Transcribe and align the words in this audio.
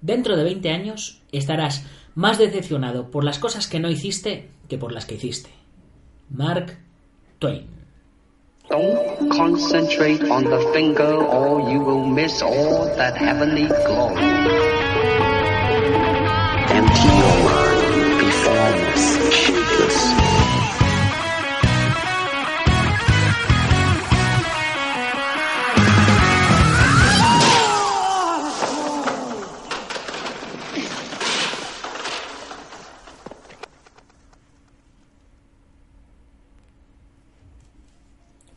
Dentro 0.00 0.36
de 0.36 0.44
20 0.44 0.70
años 0.70 1.22
estarás 1.32 1.84
más 2.14 2.38
decepcionado 2.38 3.10
por 3.10 3.24
las 3.24 3.38
cosas 3.38 3.66
que 3.66 3.80
no 3.80 3.90
hiciste 3.90 4.50
que 4.68 4.78
por 4.78 4.92
las 4.92 5.06
que 5.06 5.14
hiciste. 5.14 5.50
Mark 6.30 6.76
Twain. 7.38 7.66
Don't 8.68 9.30
concentrate 9.30 10.22
on 10.28 10.44
the 10.44 10.58
finger 10.72 11.22
or 11.22 11.70
you 11.70 11.80
will 11.80 12.04
miss 12.04 12.42
all 12.42 12.86
that 12.96 13.16
heavenly 13.16 13.68
glow. 13.68 14.08
Empty 16.68 17.08
your 17.22 17.36
mind, 17.46 18.18
be 18.18 18.30
formless, 18.42 19.15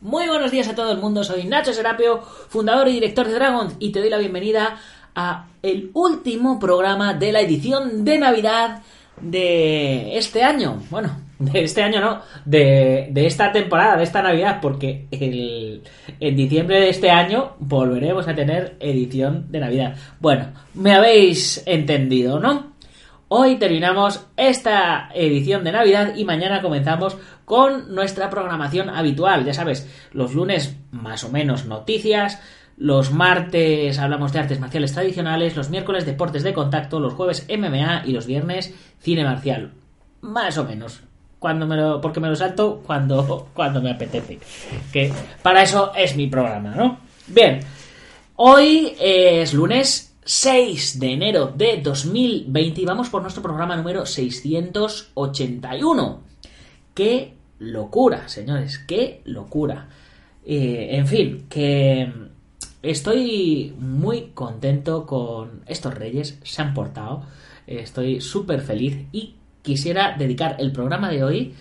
Muy 0.02 0.26
buenos 0.28 0.50
días 0.50 0.66
a 0.66 0.74
todo 0.74 0.92
el 0.92 0.98
mundo, 0.98 1.22
soy 1.22 1.44
Nacho 1.44 1.74
Serapio, 1.74 2.22
fundador 2.22 2.88
y 2.88 2.92
director 2.92 3.26
de 3.26 3.34
Dragon, 3.34 3.74
y 3.78 3.92
te 3.92 4.00
doy 4.00 4.08
la 4.08 4.16
bienvenida 4.16 4.78
a 5.14 5.48
el 5.62 5.90
último 5.92 6.58
programa 6.58 7.12
de 7.12 7.32
la 7.32 7.42
edición 7.42 8.02
de 8.02 8.18
Navidad 8.18 8.80
de 9.20 10.16
este 10.16 10.42
año. 10.42 10.82
Bueno, 10.88 11.20
de 11.38 11.64
este 11.64 11.82
año 11.82 12.00
no, 12.00 12.22
de, 12.46 13.08
de 13.10 13.26
esta 13.26 13.52
temporada, 13.52 13.98
de 13.98 14.04
esta 14.04 14.22
Navidad, 14.22 14.58
porque 14.62 15.06
el, 15.10 15.82
en 16.18 16.34
diciembre 16.34 16.80
de 16.80 16.88
este 16.88 17.10
año 17.10 17.56
volveremos 17.58 18.26
a 18.26 18.34
tener 18.34 18.76
edición 18.80 19.52
de 19.52 19.60
Navidad. 19.60 19.96
Bueno, 20.18 20.46
me 20.72 20.94
habéis 20.94 21.62
entendido, 21.66 22.40
¿no? 22.40 22.70
Hoy 23.32 23.60
terminamos 23.60 24.26
esta 24.36 25.08
edición 25.14 25.62
de 25.62 25.70
Navidad 25.70 26.14
y 26.16 26.24
mañana 26.24 26.60
comenzamos 26.62 27.16
con 27.50 27.92
nuestra 27.96 28.30
programación 28.30 28.88
habitual. 28.90 29.44
Ya 29.44 29.52
sabes, 29.52 29.90
los 30.12 30.34
lunes 30.34 30.76
más 30.92 31.24
o 31.24 31.30
menos 31.30 31.66
noticias, 31.66 32.40
los 32.76 33.10
martes 33.10 33.98
hablamos 33.98 34.32
de 34.32 34.38
artes 34.38 34.60
marciales 34.60 34.92
tradicionales, 34.92 35.56
los 35.56 35.68
miércoles 35.68 36.06
deportes 36.06 36.44
de 36.44 36.54
contacto, 36.54 37.00
los 37.00 37.14
jueves 37.14 37.48
MMA 37.48 38.04
y 38.06 38.12
los 38.12 38.26
viernes 38.26 38.72
cine 39.00 39.24
marcial. 39.24 39.72
Más 40.20 40.58
o 40.58 40.64
menos. 40.64 41.00
Cuando 41.40 41.66
me 41.66 41.76
lo, 41.76 42.00
porque 42.00 42.20
me 42.20 42.28
lo 42.28 42.36
salto 42.36 42.80
cuando, 42.86 43.48
cuando 43.52 43.82
me 43.82 43.90
apetece. 43.90 44.38
Que 44.92 45.12
para 45.42 45.62
eso 45.62 45.90
es 45.96 46.14
mi 46.14 46.28
programa, 46.28 46.70
¿no? 46.70 47.00
Bien, 47.26 47.58
hoy 48.36 48.94
es 49.00 49.52
lunes 49.54 50.16
6 50.24 51.00
de 51.00 51.14
enero 51.14 51.52
de 51.52 51.80
2020 51.82 52.80
y 52.80 52.84
vamos 52.84 53.08
por 53.08 53.22
nuestro 53.22 53.42
programa 53.42 53.74
número 53.74 54.06
681. 54.06 56.20
¡Qué 56.94 57.39
locura, 57.60 58.28
señores! 58.28 58.78
¡Qué 58.78 59.22
locura! 59.24 59.88
Eh, 60.44 60.88
en 60.92 61.06
fin, 61.06 61.46
que 61.48 62.12
estoy 62.82 63.72
muy 63.78 64.32
contento 64.34 65.06
con 65.06 65.62
estos 65.66 65.94
reyes, 65.94 66.38
se 66.42 66.62
han 66.62 66.74
portado, 66.74 67.22
estoy 67.66 68.20
súper 68.20 68.60
feliz 68.60 69.06
y 69.12 69.36
quisiera 69.62 70.16
dedicar 70.18 70.56
el 70.58 70.72
programa 70.72 71.10
de 71.10 71.22
hoy 71.22 71.54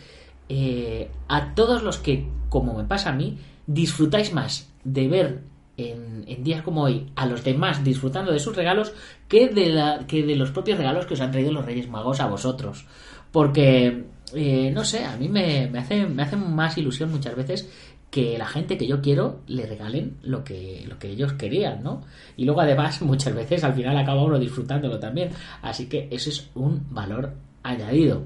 eh, 0.47 1.11
a 1.27 1.53
todos 1.53 1.83
los 1.83 1.97
que, 1.99 2.25
como 2.49 2.73
me 2.73 2.85
pasa 2.85 3.09
a 3.09 3.13
mí, 3.13 3.37
disfrutáis 3.67 4.33
más 4.33 4.71
de 4.83 5.07
ver 5.07 5.41
en, 5.77 6.23
en, 6.27 6.43
días 6.43 6.63
como 6.63 6.83
hoy 6.83 7.11
a 7.15 7.25
los 7.25 7.43
demás 7.43 7.83
disfrutando 7.83 8.31
de 8.31 8.39
sus 8.39 8.55
regalos 8.55 8.93
que 9.27 9.49
de, 9.49 9.67
la, 9.67 10.05
que 10.07 10.23
de 10.23 10.35
los 10.35 10.51
propios 10.51 10.77
regalos 10.77 11.05
que 11.05 11.13
os 11.13 11.21
han 11.21 11.31
traído 11.31 11.51
los 11.51 11.65
Reyes 11.65 11.87
Magos 11.87 12.19
a 12.19 12.27
vosotros. 12.27 12.85
Porque, 13.31 14.05
eh, 14.35 14.71
no 14.73 14.83
sé, 14.83 15.05
a 15.05 15.17
mí 15.17 15.27
me, 15.27 15.67
me, 15.67 15.79
hace, 15.79 16.05
me 16.05 16.23
hace 16.23 16.35
más 16.35 16.77
ilusión 16.77 17.11
muchas 17.11 17.35
veces 17.35 17.69
que 18.09 18.37
la 18.37 18.47
gente 18.47 18.77
que 18.77 18.87
yo 18.87 19.01
quiero 19.01 19.41
le 19.47 19.65
regalen 19.65 20.17
lo 20.23 20.43
que, 20.43 20.83
lo 20.87 20.97
que 20.97 21.09
ellos 21.09 21.33
querían, 21.33 21.83
¿no? 21.83 22.01
Y 22.37 22.45
luego 22.45 22.61
además 22.61 23.01
muchas 23.03 23.33
veces 23.35 23.63
al 23.63 23.73
final 23.73 23.97
acaba 23.97 24.23
uno 24.23 24.39
disfrutándolo 24.39 24.99
también. 24.99 25.29
Así 25.61 25.87
que 25.87 26.07
eso 26.11 26.29
es 26.29 26.49
un 26.55 26.85
valor 26.89 27.33
añadido. 27.63 28.23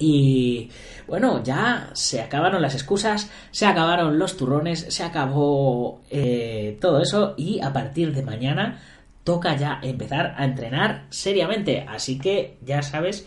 Y 0.00 0.70
bueno, 1.08 1.42
ya 1.42 1.90
se 1.92 2.20
acabaron 2.20 2.62
las 2.62 2.74
excusas, 2.74 3.30
se 3.50 3.66
acabaron 3.66 4.18
los 4.18 4.36
turrones, 4.36 4.86
se 4.88 5.02
acabó 5.02 6.02
eh, 6.08 6.78
todo 6.80 7.00
eso 7.00 7.34
y 7.36 7.60
a 7.60 7.72
partir 7.72 8.14
de 8.14 8.22
mañana 8.22 8.80
toca 9.24 9.56
ya 9.56 9.80
empezar 9.82 10.34
a 10.36 10.44
entrenar 10.44 11.06
seriamente. 11.10 11.84
Así 11.88 12.18
que 12.18 12.58
ya 12.62 12.82
sabes, 12.82 13.26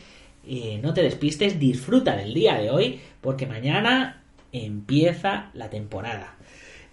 no 0.81 0.93
te 0.93 1.03
despistes, 1.03 1.59
disfruta 1.59 2.15
del 2.15 2.33
día 2.33 2.55
de 2.55 2.69
hoy 2.69 2.99
porque 3.21 3.45
mañana 3.47 4.23
empieza 4.51 5.51
la 5.53 5.69
temporada. 5.69 6.35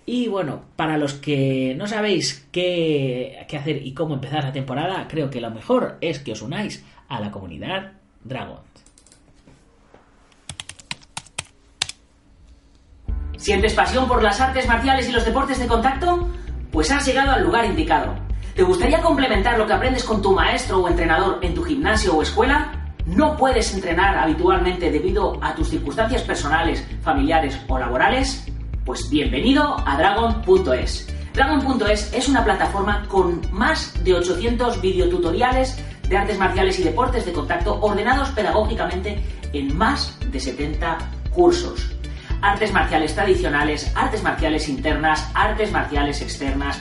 Y 0.06 0.28
bueno, 0.28 0.62
para 0.76 0.96
los 0.96 1.14
que 1.14 1.74
no 1.76 1.86
sabéis 1.86 2.48
qué, 2.50 3.44
qué 3.46 3.56
hacer 3.58 3.86
y 3.86 3.92
cómo 3.92 4.14
empezar 4.14 4.44
la 4.44 4.52
temporada, 4.52 5.06
creo 5.08 5.28
que 5.28 5.40
lo 5.40 5.50
mejor 5.50 5.98
es 6.00 6.18
que 6.18 6.32
os 6.32 6.40
unáis 6.40 6.84
a 7.08 7.20
la 7.20 7.30
comunidad 7.30 7.92
Dragon. 8.24 8.60
¿Sientes 13.36 13.72
pasión 13.74 14.08
por 14.08 14.22
las 14.22 14.40
artes 14.40 14.66
marciales 14.66 15.08
y 15.08 15.12
los 15.12 15.24
deportes 15.24 15.58
de 15.58 15.66
contacto? 15.66 16.28
Pues 16.72 16.90
has 16.90 17.06
llegado 17.06 17.32
al 17.32 17.44
lugar 17.44 17.64
indicado. 17.64 18.14
¿Te 18.54 18.62
gustaría 18.62 19.00
complementar 19.00 19.56
lo 19.56 19.66
que 19.66 19.72
aprendes 19.74 20.04
con 20.04 20.20
tu 20.20 20.32
maestro 20.32 20.80
o 20.80 20.88
entrenador 20.88 21.38
en 21.42 21.54
tu 21.54 21.62
gimnasio 21.62 22.16
o 22.16 22.22
escuela? 22.22 22.77
¿No 23.08 23.38
puedes 23.38 23.72
entrenar 23.72 24.18
habitualmente 24.18 24.90
debido 24.90 25.42
a 25.42 25.54
tus 25.54 25.70
circunstancias 25.70 26.20
personales, 26.22 26.86
familiares 27.00 27.58
o 27.66 27.78
laborales? 27.78 28.46
Pues 28.84 29.08
bienvenido 29.08 29.78
a 29.86 29.96
Dragon.es. 29.96 31.08
Dragon.es 31.32 32.12
es 32.12 32.28
una 32.28 32.44
plataforma 32.44 33.06
con 33.08 33.40
más 33.50 33.94
de 34.04 34.12
800 34.12 34.82
videotutoriales 34.82 35.82
de 36.06 36.18
artes 36.18 36.38
marciales 36.38 36.78
y 36.80 36.82
deportes 36.82 37.24
de 37.24 37.32
contacto 37.32 37.80
ordenados 37.80 38.28
pedagógicamente 38.30 39.22
en 39.54 39.74
más 39.74 40.18
de 40.30 40.38
70 40.38 40.98
cursos 41.30 41.94
artes 42.40 42.72
marciales 42.72 43.14
tradicionales, 43.14 43.90
artes 43.96 44.22
marciales 44.22 44.68
internas, 44.68 45.28
artes 45.34 45.72
marciales 45.72 46.20
externas, 46.22 46.80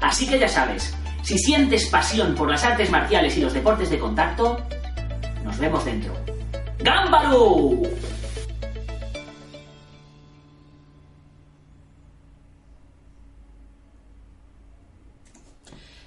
Así 0.00 0.26
que 0.28 0.38
ya 0.38 0.48
sabes, 0.48 0.94
si 1.22 1.38
sientes 1.38 1.86
pasión 1.86 2.34
por 2.34 2.48
las 2.50 2.64
artes 2.64 2.90
marciales 2.90 3.36
y 3.36 3.40
los 3.40 3.52
deportes 3.52 3.90
de 3.90 3.98
contacto, 3.98 4.60
nos 5.44 5.58
vemos 5.58 5.84
dentro. 5.84 6.14
¡Gámbaro! 6.78 7.82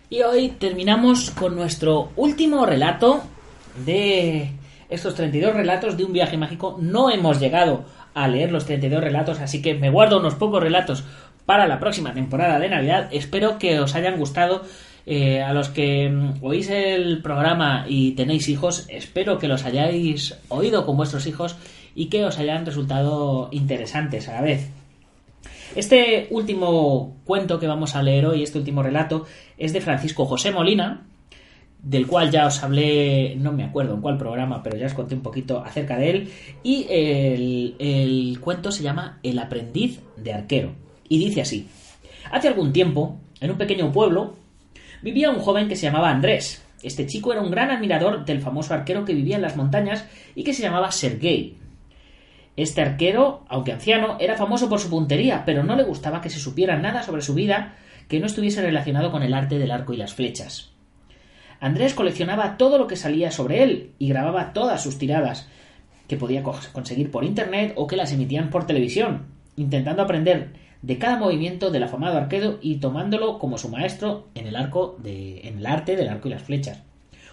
Y 0.10 0.24
hoy 0.24 0.50
terminamos 0.50 1.32
con 1.32 1.56
nuestro 1.56 2.12
último 2.18 2.66
relato 2.66 3.22
de 3.86 4.52
estos 4.90 5.16
32 5.16 5.54
relatos 5.54 5.96
de 5.96 6.04
un 6.04 6.12
viaje 6.12 6.38
mágico. 6.38 6.78
No 6.82 7.10
hemos 7.10 7.40
llegado 7.40 7.86
a 8.14 8.28
leer 8.28 8.52
los 8.52 8.66
32 8.66 9.02
relatos, 9.02 9.40
así 9.40 9.62
que 9.62 9.74
me 9.74 9.90
guardo 9.90 10.20
unos 10.20 10.36
pocos 10.36 10.62
relatos 10.62 11.06
para 11.52 11.68
la 11.68 11.82
próxima 11.82 12.14
temporada 12.14 12.60
de 12.60 12.70
Navidad. 12.70 13.10
Espero 13.12 13.60
que 13.60 13.78
os 13.82 13.94
hayan 13.94 14.18
gustado. 14.18 14.62
Eh, 15.06 15.42
a 15.42 15.52
los 15.52 15.68
que 15.68 16.08
mm, 16.08 16.42
oís 16.42 16.70
el 16.70 17.22
programa 17.22 17.86
y 17.90 18.12
tenéis 18.12 18.48
hijos, 18.48 18.86
espero 18.88 19.38
que 19.38 19.50
los 19.50 19.66
hayáis 19.66 20.40
oído 20.48 20.86
con 20.86 20.96
vuestros 20.96 21.28
hijos 21.28 21.58
y 21.94 22.06
que 22.06 22.24
os 22.24 22.40
hayan 22.40 22.66
resultado 22.66 23.50
interesantes 23.52 24.30
a 24.30 24.36
la 24.36 24.42
vez. 24.44 24.70
Este 25.76 26.28
último 26.30 27.18
cuento 27.26 27.60
que 27.60 27.68
vamos 27.68 27.98
a 27.98 28.02
leer 28.02 28.28
hoy, 28.28 28.44
este 28.44 28.58
último 28.58 28.82
relato, 28.82 29.26
es 29.58 29.74
de 29.74 29.82
Francisco 29.82 30.26
José 30.26 30.52
Molina, 30.52 31.02
del 31.84 32.08
cual 32.08 32.32
ya 32.32 32.48
os 32.48 32.64
hablé, 32.64 33.36
no 33.36 33.52
me 33.52 33.66
acuerdo 33.66 33.96
en 33.96 34.00
cuál 34.00 34.18
programa, 34.18 34.64
pero 34.64 34.78
ya 34.78 34.86
os 34.86 34.94
conté 34.94 35.16
un 35.16 35.22
poquito 35.22 35.62
acerca 35.66 35.98
de 35.98 36.12
él. 36.12 36.32
Y 36.64 36.88
el, 36.90 37.76
el 37.78 38.40
cuento 38.40 38.72
se 38.72 38.84
llama 38.84 39.20
El 39.22 39.38
aprendiz 39.38 40.00
de 40.16 40.32
arquero. 40.32 40.91
Y 41.12 41.20
dice 41.20 41.42
así. 41.42 41.68
Hace 42.32 42.48
algún 42.48 42.72
tiempo, 42.72 43.20
en 43.42 43.52
un 43.52 43.58
pequeño 43.58 43.92
pueblo, 43.92 44.38
vivía 45.02 45.30
un 45.30 45.40
joven 45.40 45.68
que 45.68 45.76
se 45.76 45.88
llamaba 45.88 46.10
Andrés. 46.10 46.64
Este 46.84 47.06
chico 47.06 47.34
era 47.34 47.42
un 47.42 47.52
gran 47.52 47.70
admirador 47.70 48.24
del 48.24 48.40
famoso 48.40 48.74
arquero 48.74 49.04
que 49.04 49.14
vivía 49.14 49.36
en 49.36 49.42
las 49.42 49.58
montañas 49.58 50.06
y 50.36 50.46
que 50.46 50.54
se 50.54 50.64
llamaba 50.64 50.90
Sergei. 50.94 51.58
Este 52.56 52.82
arquero, 52.82 53.44
aunque 53.50 53.74
anciano, 53.74 54.16
era 54.22 54.38
famoso 54.38 54.70
por 54.70 54.80
su 54.80 54.90
puntería, 54.90 55.44
pero 55.46 55.64
no 55.64 55.76
le 55.76 55.84
gustaba 55.84 56.22
que 56.22 56.30
se 56.30 56.40
supiera 56.40 56.78
nada 56.78 57.04
sobre 57.04 57.24
su 57.24 57.34
vida 57.34 57.76
que 58.08 58.22
no 58.22 58.28
estuviese 58.28 58.62
relacionado 58.62 59.12
con 59.12 59.22
el 59.22 59.34
arte 59.34 59.60
del 59.60 59.72
arco 59.72 59.94
y 59.94 59.98
las 59.98 60.14
flechas. 60.14 60.72
Andrés 61.60 61.94
coleccionaba 61.94 62.56
todo 62.56 62.78
lo 62.78 62.88
que 62.88 62.96
salía 62.96 63.32
sobre 63.32 63.64
él 63.64 63.92
y 64.00 64.08
grababa 64.08 64.54
todas 64.54 64.82
sus 64.82 64.98
tiradas, 64.98 65.50
que 66.08 66.16
podía 66.16 66.42
conseguir 66.42 67.12
por 67.12 67.26
internet 67.26 67.74
o 67.76 67.86
que 67.86 67.98
las 67.98 68.14
emitían 68.14 68.50
por 68.50 68.66
televisión, 68.66 69.26
intentando 69.58 70.04
aprender 70.04 70.71
de 70.82 70.98
cada 70.98 71.18
movimiento 71.18 71.72
del 71.72 71.84
afamado 71.84 72.18
arquero 72.18 72.58
y 72.62 72.78
tomándolo 72.78 73.40
como 73.40 73.58
su 73.58 73.70
maestro 73.70 74.28
en 74.36 74.48
el 74.48 74.56
arco 74.56 74.98
de, 75.00 75.48
en 75.48 75.60
el 75.60 75.66
arte 75.66 75.96
del 75.96 76.10
arco 76.10 76.28
y 76.28 76.32
las 76.32 76.44
flechas. 76.44 76.82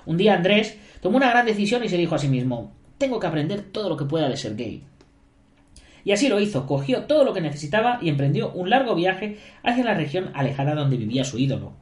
Un 0.06 0.16
día 0.16 0.34
Andrés 0.34 0.78
tomó 1.00 1.16
una 1.16 1.30
gran 1.30 1.46
decisión 1.46 1.84
y 1.84 1.88
se 1.88 1.96
dijo 1.96 2.14
a 2.14 2.18
sí 2.18 2.28
mismo 2.28 2.72
tengo 2.98 3.20
que 3.20 3.26
aprender 3.28 3.62
todo 3.62 3.88
lo 3.88 3.96
que 3.96 4.04
pueda 4.04 4.28
de 4.28 4.36
Sergei. 4.36 4.82
Y 6.04 6.12
así 6.12 6.28
lo 6.28 6.40
hizo, 6.40 6.66
cogió 6.66 7.04
todo 7.04 7.24
lo 7.24 7.32
que 7.32 7.40
necesitaba 7.40 7.98
y 8.02 8.08
emprendió 8.08 8.50
un 8.52 8.70
largo 8.70 8.94
viaje 8.94 9.38
hacia 9.62 9.84
la 9.84 9.94
región 9.94 10.30
alejada 10.34 10.74
donde 10.74 10.96
vivía 10.96 11.24
su 11.24 11.38
ídolo. 11.38 11.72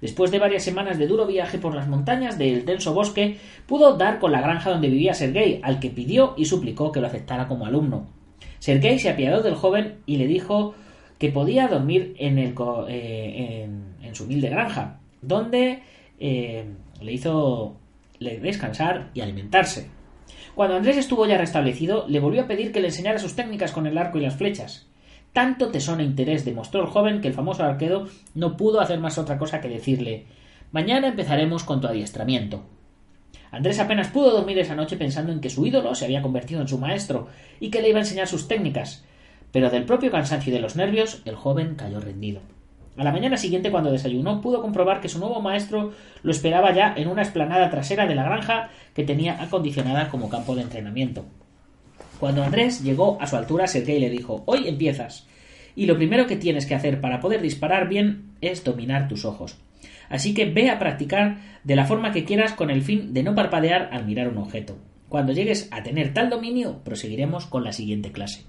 Después 0.00 0.30
de 0.30 0.38
varias 0.38 0.64
semanas 0.64 0.98
de 0.98 1.06
duro 1.06 1.26
viaje 1.26 1.58
por 1.58 1.74
las 1.74 1.86
montañas 1.86 2.36
del 2.36 2.64
denso 2.64 2.92
bosque, 2.92 3.38
pudo 3.66 3.96
dar 3.96 4.18
con 4.18 4.32
la 4.32 4.40
granja 4.40 4.70
donde 4.70 4.88
vivía 4.88 5.14
Sergei, 5.14 5.60
al 5.62 5.78
que 5.78 5.90
pidió 5.90 6.34
y 6.36 6.46
suplicó 6.46 6.90
que 6.90 7.00
lo 7.00 7.06
aceptara 7.06 7.46
como 7.46 7.66
alumno. 7.66 8.08
Sergei 8.62 8.96
se 9.00 9.10
apiadó 9.10 9.42
del 9.42 9.56
joven 9.56 9.96
y 10.06 10.18
le 10.18 10.28
dijo 10.28 10.76
que 11.18 11.32
podía 11.32 11.66
dormir 11.66 12.14
en, 12.16 12.38
el, 12.38 12.54
eh, 12.88 13.68
en, 14.00 14.14
su 14.14 14.22
humilde 14.22 14.50
granja, 14.50 15.00
donde 15.20 15.82
eh, 16.20 16.64
le 17.00 17.12
hizo 17.12 17.74
descansar 18.20 19.10
y 19.14 19.20
alimentarse. 19.20 19.90
Cuando 20.54 20.76
Andrés 20.76 20.96
estuvo 20.96 21.26
ya 21.26 21.38
restablecido, 21.38 22.06
le 22.06 22.20
volvió 22.20 22.42
a 22.42 22.46
pedir 22.46 22.70
que 22.70 22.80
le 22.80 22.86
enseñara 22.86 23.18
sus 23.18 23.34
técnicas 23.34 23.72
con 23.72 23.88
el 23.88 23.98
arco 23.98 24.18
y 24.18 24.20
las 24.20 24.36
flechas. 24.36 24.88
Tanto 25.32 25.72
tesón 25.72 25.98
e 25.98 26.04
interés 26.04 26.44
demostró 26.44 26.82
el 26.82 26.86
joven 26.86 27.20
que 27.20 27.26
el 27.26 27.34
famoso 27.34 27.64
arquero 27.64 28.06
no 28.36 28.56
pudo 28.56 28.80
hacer 28.80 29.00
más 29.00 29.18
otra 29.18 29.38
cosa 29.38 29.60
que 29.60 29.70
decirle 29.70 30.26
Mañana 30.70 31.08
empezaremos 31.08 31.64
con 31.64 31.80
tu 31.80 31.88
adiestramiento. 31.88 32.62
Andrés 33.52 33.78
apenas 33.78 34.08
pudo 34.08 34.30
dormir 34.30 34.58
esa 34.58 34.74
noche 34.74 34.96
pensando 34.96 35.30
en 35.30 35.40
que 35.40 35.50
su 35.50 35.66
ídolo 35.66 35.94
se 35.94 36.06
había 36.06 36.22
convertido 36.22 36.62
en 36.62 36.68
su 36.68 36.78
maestro 36.78 37.28
y 37.60 37.70
que 37.70 37.82
le 37.82 37.90
iba 37.90 37.98
a 37.98 38.02
enseñar 38.02 38.26
sus 38.26 38.48
técnicas, 38.48 39.04
pero 39.52 39.68
del 39.68 39.84
propio 39.84 40.10
cansancio 40.10 40.50
y 40.50 40.54
de 40.54 40.62
los 40.62 40.74
nervios 40.74 41.20
el 41.26 41.36
joven 41.36 41.74
cayó 41.76 42.00
rendido. 42.00 42.40
A 42.96 43.04
la 43.04 43.12
mañana 43.12 43.36
siguiente, 43.36 43.70
cuando 43.70 43.92
desayunó, 43.92 44.40
pudo 44.40 44.62
comprobar 44.62 45.00
que 45.00 45.08
su 45.08 45.18
nuevo 45.18 45.40
maestro 45.40 45.92
lo 46.22 46.30
esperaba 46.30 46.74
ya 46.74 46.94
en 46.96 47.08
una 47.08 47.22
esplanada 47.22 47.70
trasera 47.70 48.06
de 48.06 48.14
la 48.14 48.24
granja 48.24 48.70
que 48.94 49.04
tenía 49.04 49.42
acondicionada 49.42 50.08
como 50.08 50.30
campo 50.30 50.54
de 50.54 50.62
entrenamiento. 50.62 51.24
Cuando 52.18 52.42
Andrés 52.42 52.82
llegó 52.82 53.18
a 53.20 53.26
su 53.26 53.36
altura, 53.36 53.66
Sergei 53.66 53.98
le 53.98 54.10
dijo 54.10 54.42
Hoy 54.46 54.68
empiezas. 54.68 55.26
Y 55.74 55.86
lo 55.86 55.96
primero 55.96 56.26
que 56.26 56.36
tienes 56.36 56.66
que 56.66 56.74
hacer 56.74 57.00
para 57.00 57.20
poder 57.20 57.40
disparar 57.42 57.88
bien 57.88 58.32
es 58.40 58.62
dominar 58.62 59.08
tus 59.08 59.24
ojos. 59.24 59.56
Así 60.12 60.34
que 60.34 60.44
ve 60.44 60.68
a 60.68 60.78
practicar 60.78 61.38
de 61.64 61.74
la 61.74 61.86
forma 61.86 62.12
que 62.12 62.26
quieras 62.26 62.52
con 62.52 62.68
el 62.68 62.82
fin 62.82 63.14
de 63.14 63.22
no 63.22 63.34
parpadear 63.34 63.88
al 63.92 64.04
mirar 64.04 64.28
un 64.28 64.36
objeto. 64.36 64.76
Cuando 65.08 65.32
llegues 65.32 65.68
a 65.70 65.82
tener 65.82 66.12
tal 66.12 66.28
dominio, 66.28 66.82
proseguiremos 66.84 67.46
con 67.46 67.64
la 67.64 67.72
siguiente 67.72 68.12
clase. 68.12 68.44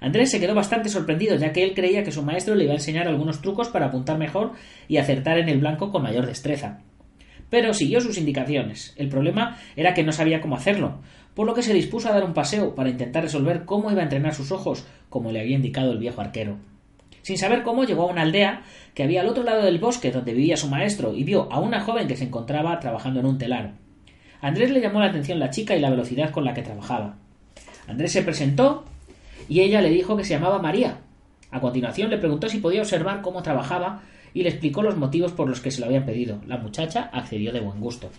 Andrés 0.00 0.30
se 0.30 0.38
quedó 0.38 0.54
bastante 0.54 0.88
sorprendido, 0.88 1.34
ya 1.34 1.52
que 1.52 1.64
él 1.64 1.74
creía 1.74 2.04
que 2.04 2.12
su 2.12 2.22
maestro 2.22 2.54
le 2.54 2.62
iba 2.62 2.74
a 2.74 2.76
enseñar 2.76 3.08
algunos 3.08 3.42
trucos 3.42 3.70
para 3.70 3.86
apuntar 3.86 4.18
mejor 4.18 4.52
y 4.86 4.98
acertar 4.98 5.36
en 5.38 5.48
el 5.48 5.58
blanco 5.58 5.90
con 5.90 6.04
mayor 6.04 6.26
destreza. 6.26 6.78
Pero 7.50 7.74
siguió 7.74 8.00
sus 8.00 8.16
indicaciones. 8.16 8.94
El 8.96 9.08
problema 9.08 9.58
era 9.74 9.94
que 9.94 10.04
no 10.04 10.12
sabía 10.12 10.40
cómo 10.40 10.54
hacerlo, 10.54 11.00
por 11.34 11.48
lo 11.48 11.54
que 11.54 11.62
se 11.64 11.74
dispuso 11.74 12.08
a 12.08 12.12
dar 12.12 12.22
un 12.22 12.34
paseo 12.34 12.76
para 12.76 12.90
intentar 12.90 13.24
resolver 13.24 13.64
cómo 13.64 13.90
iba 13.90 14.00
a 14.00 14.04
entrenar 14.04 14.32
sus 14.32 14.52
ojos, 14.52 14.86
como 15.08 15.32
le 15.32 15.40
había 15.40 15.56
indicado 15.56 15.90
el 15.90 15.98
viejo 15.98 16.20
arquero. 16.20 16.58
Sin 17.22 17.38
saber 17.38 17.62
cómo, 17.62 17.84
llegó 17.84 18.02
a 18.02 18.12
una 18.12 18.22
aldea 18.22 18.62
que 18.94 19.02
había 19.02 19.20
al 19.20 19.28
otro 19.28 19.42
lado 19.42 19.62
del 19.62 19.78
bosque 19.78 20.10
donde 20.10 20.34
vivía 20.34 20.56
su 20.56 20.68
maestro 20.68 21.14
y 21.14 21.24
vio 21.24 21.50
a 21.52 21.60
una 21.60 21.80
joven 21.80 22.08
que 22.08 22.16
se 22.16 22.24
encontraba 22.24 22.78
trabajando 22.80 23.20
en 23.20 23.26
un 23.26 23.38
telar. 23.38 23.72
Andrés 24.40 24.70
le 24.70 24.80
llamó 24.80 24.98
la 24.98 25.06
atención 25.06 25.38
la 25.38 25.50
chica 25.50 25.76
y 25.76 25.80
la 25.80 25.90
velocidad 25.90 26.30
con 26.30 26.44
la 26.44 26.52
que 26.52 26.62
trabajaba. 26.62 27.16
Andrés 27.86 28.12
se 28.12 28.22
presentó 28.22 28.84
y 29.48 29.60
ella 29.60 29.80
le 29.80 29.90
dijo 29.90 30.16
que 30.16 30.24
se 30.24 30.34
llamaba 30.34 30.60
María. 30.60 30.98
A 31.50 31.60
continuación 31.60 32.10
le 32.10 32.18
preguntó 32.18 32.48
si 32.48 32.58
podía 32.58 32.80
observar 32.80 33.22
cómo 33.22 33.42
trabajaba 33.42 34.02
y 34.34 34.42
le 34.42 34.48
explicó 34.48 34.82
los 34.82 34.96
motivos 34.96 35.32
por 35.32 35.48
los 35.48 35.60
que 35.60 35.70
se 35.70 35.80
lo 35.80 35.86
habían 35.86 36.06
pedido. 36.06 36.40
La 36.46 36.56
muchacha 36.56 37.10
accedió 37.12 37.52
de 37.52 37.60
buen 37.60 37.78
gusto. 37.80 38.10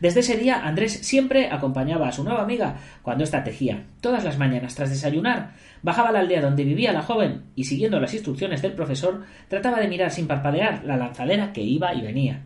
Desde 0.00 0.20
ese 0.20 0.36
día 0.36 0.66
Andrés 0.66 0.92
siempre 0.92 1.50
acompañaba 1.50 2.08
a 2.08 2.12
su 2.12 2.22
nueva 2.22 2.42
amiga 2.42 2.76
cuando 3.02 3.24
ésta 3.24 3.42
tejía. 3.42 3.86
Todas 4.00 4.24
las 4.24 4.38
mañanas, 4.38 4.74
tras 4.74 4.90
desayunar, 4.90 5.52
bajaba 5.82 6.10
a 6.10 6.12
la 6.12 6.20
aldea 6.20 6.40
donde 6.40 6.64
vivía 6.64 6.92
la 6.92 7.02
joven 7.02 7.44
y, 7.56 7.64
siguiendo 7.64 7.98
las 8.00 8.14
instrucciones 8.14 8.62
del 8.62 8.72
profesor, 8.72 9.24
trataba 9.48 9.80
de 9.80 9.88
mirar 9.88 10.10
sin 10.10 10.26
parpadear 10.26 10.84
la 10.84 10.96
lanzadera 10.96 11.52
que 11.52 11.62
iba 11.62 11.94
y 11.94 12.02
venía. 12.02 12.42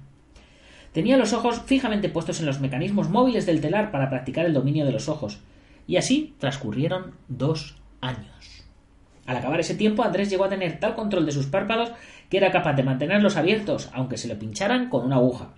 Tenía 0.93 1.17
los 1.17 1.33
ojos 1.33 1.63
fijamente 1.65 2.09
puestos 2.09 2.41
en 2.41 2.47
los 2.47 2.61
mecanismos 2.61 3.09
móviles 3.09 3.47
del 3.47 3.61
telar 3.61 3.91
para 3.91 4.11
practicar 4.11 4.45
el 4.45 4.55
dominio 4.55 4.85
de 4.85 4.93
los 4.93 5.09
ojos, 5.09 5.41
y 5.87 5.97
así 5.97 6.35
transcurrieron 6.39 7.15
dos 7.29 7.77
años. 8.01 8.65
Al 9.27 9.37
acabar 9.37 9.61
ese 9.61 9.75
tiempo, 9.75 10.03
Andrés 10.03 10.31
llegó 10.31 10.45
a 10.45 10.49
tener 10.49 10.81
tal 10.81 10.95
control 10.95 11.25
de 11.25 11.33
sus 11.33 11.47
párpados 11.47 11.93
que 12.29 12.39
era 12.39 12.51
capaz 12.51 12.75
de 12.75 12.83
mantenerlos 12.83 13.37
abiertos, 13.37 13.91
aunque 13.93 14.17
se 14.17 14.29
le 14.29 14.37
pincharan 14.37 14.89
con 14.89 15.05
una 15.05 15.17
aguja. 15.17 15.55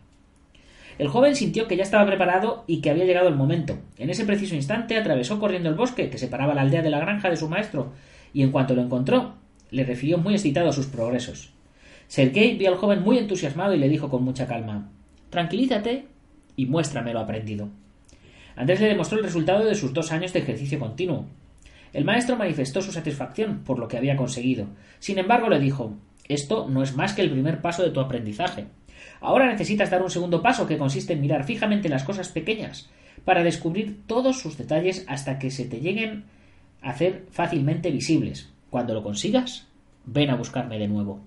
El 0.99 1.09
joven 1.09 1.35
sintió 1.35 1.67
que 1.67 1.77
ya 1.77 1.83
estaba 1.83 2.07
preparado 2.07 2.65
y 2.67 2.81
que 2.81 2.91
había 2.91 3.05
llegado 3.05 3.29
el 3.29 3.35
momento. 3.35 3.79
En 3.99 4.11
ese 4.11 4.25
preciso 4.25 4.55
instante 4.55 4.97
atravesó 4.97 5.41
corriendo 5.41 5.69
el 5.69 5.75
bosque 5.75 6.09
que 6.09 6.19
separaba 6.19 6.55
la 6.55 6.63
aldea 6.63 6.83
de 6.83 6.91
la 6.91 7.01
granja 7.01 7.31
de 7.31 7.37
su 7.37 7.49
maestro, 7.49 7.93
y 8.33 8.43
en 8.43 8.53
cuanto 8.53 8.75
lo 8.75 8.83
encontró, 8.83 9.35
le 9.71 9.85
refirió 9.85 10.19
muy 10.19 10.35
excitado 10.35 10.73
sus 10.73 10.87
progresos. 10.87 11.53
Sergei 12.07 12.57
vio 12.57 12.71
al 12.71 12.77
joven 12.77 13.03
muy 13.03 13.19
entusiasmado 13.19 13.75
y 13.75 13.79
le 13.79 13.89
dijo 13.89 14.09
con 14.09 14.23
mucha 14.23 14.47
calma 14.47 14.91
Tranquilízate 15.31 16.07
y 16.55 16.67
muéstrame 16.67 17.13
lo 17.13 17.21
aprendido. 17.21 17.69
Andrés 18.57 18.81
le 18.81 18.89
demostró 18.89 19.19
el 19.19 19.25
resultado 19.25 19.65
de 19.65 19.75
sus 19.75 19.93
dos 19.93 20.13
años 20.13 20.33
de 20.33 20.41
ejercicio 20.41 20.79
continuo. 20.79 21.27
El 21.93 22.05
maestro 22.05 22.37
manifestó 22.37 22.83
su 22.83 22.93
satisfacción 22.93 23.65
por 23.65 23.79
lo 23.79 23.89
que 23.89 23.97
había 23.97 24.17
conseguido. 24.17 24.67
Sin 25.01 25.19
embargo, 25.19 25.49
le 25.49 25.59
dijo 25.59 25.95
Esto 26.29 26.69
no 26.69 26.83
es 26.83 26.95
más 26.95 27.15
que 27.15 27.23
el 27.23 27.31
primer 27.31 27.61
paso 27.61 27.83
de 27.83 27.91
tu 27.91 28.01
aprendizaje. 28.01 28.67
Ahora 29.21 29.47
necesitas 29.47 29.91
dar 29.91 30.03
un 30.03 30.11
segundo 30.11 30.43
paso 30.43 30.67
que 30.67 30.79
consiste 30.79 31.13
en 31.13 31.21
mirar 31.21 31.45
fijamente 31.45 31.89
las 31.89 32.05
cosas 32.05 32.29
pequeñas 32.29 32.91
para 33.25 33.43
descubrir 33.43 34.07
todos 34.07 34.41
sus 34.41 34.59
detalles 34.59 35.05
hasta 35.09 35.39
que 35.39 35.51
se 35.51 35.65
te 35.65 35.81
lleguen 35.81 36.25
a 36.83 36.91
hacer 36.91 37.27
fácilmente 37.31 37.91
visibles. 37.91 38.53
Cuando 38.71 38.95
lo 38.95 39.03
consigas, 39.03 39.67
ven 40.05 40.31
a 40.31 40.37
buscarme 40.37 40.79
de 40.79 40.89
nuevo. 40.89 41.21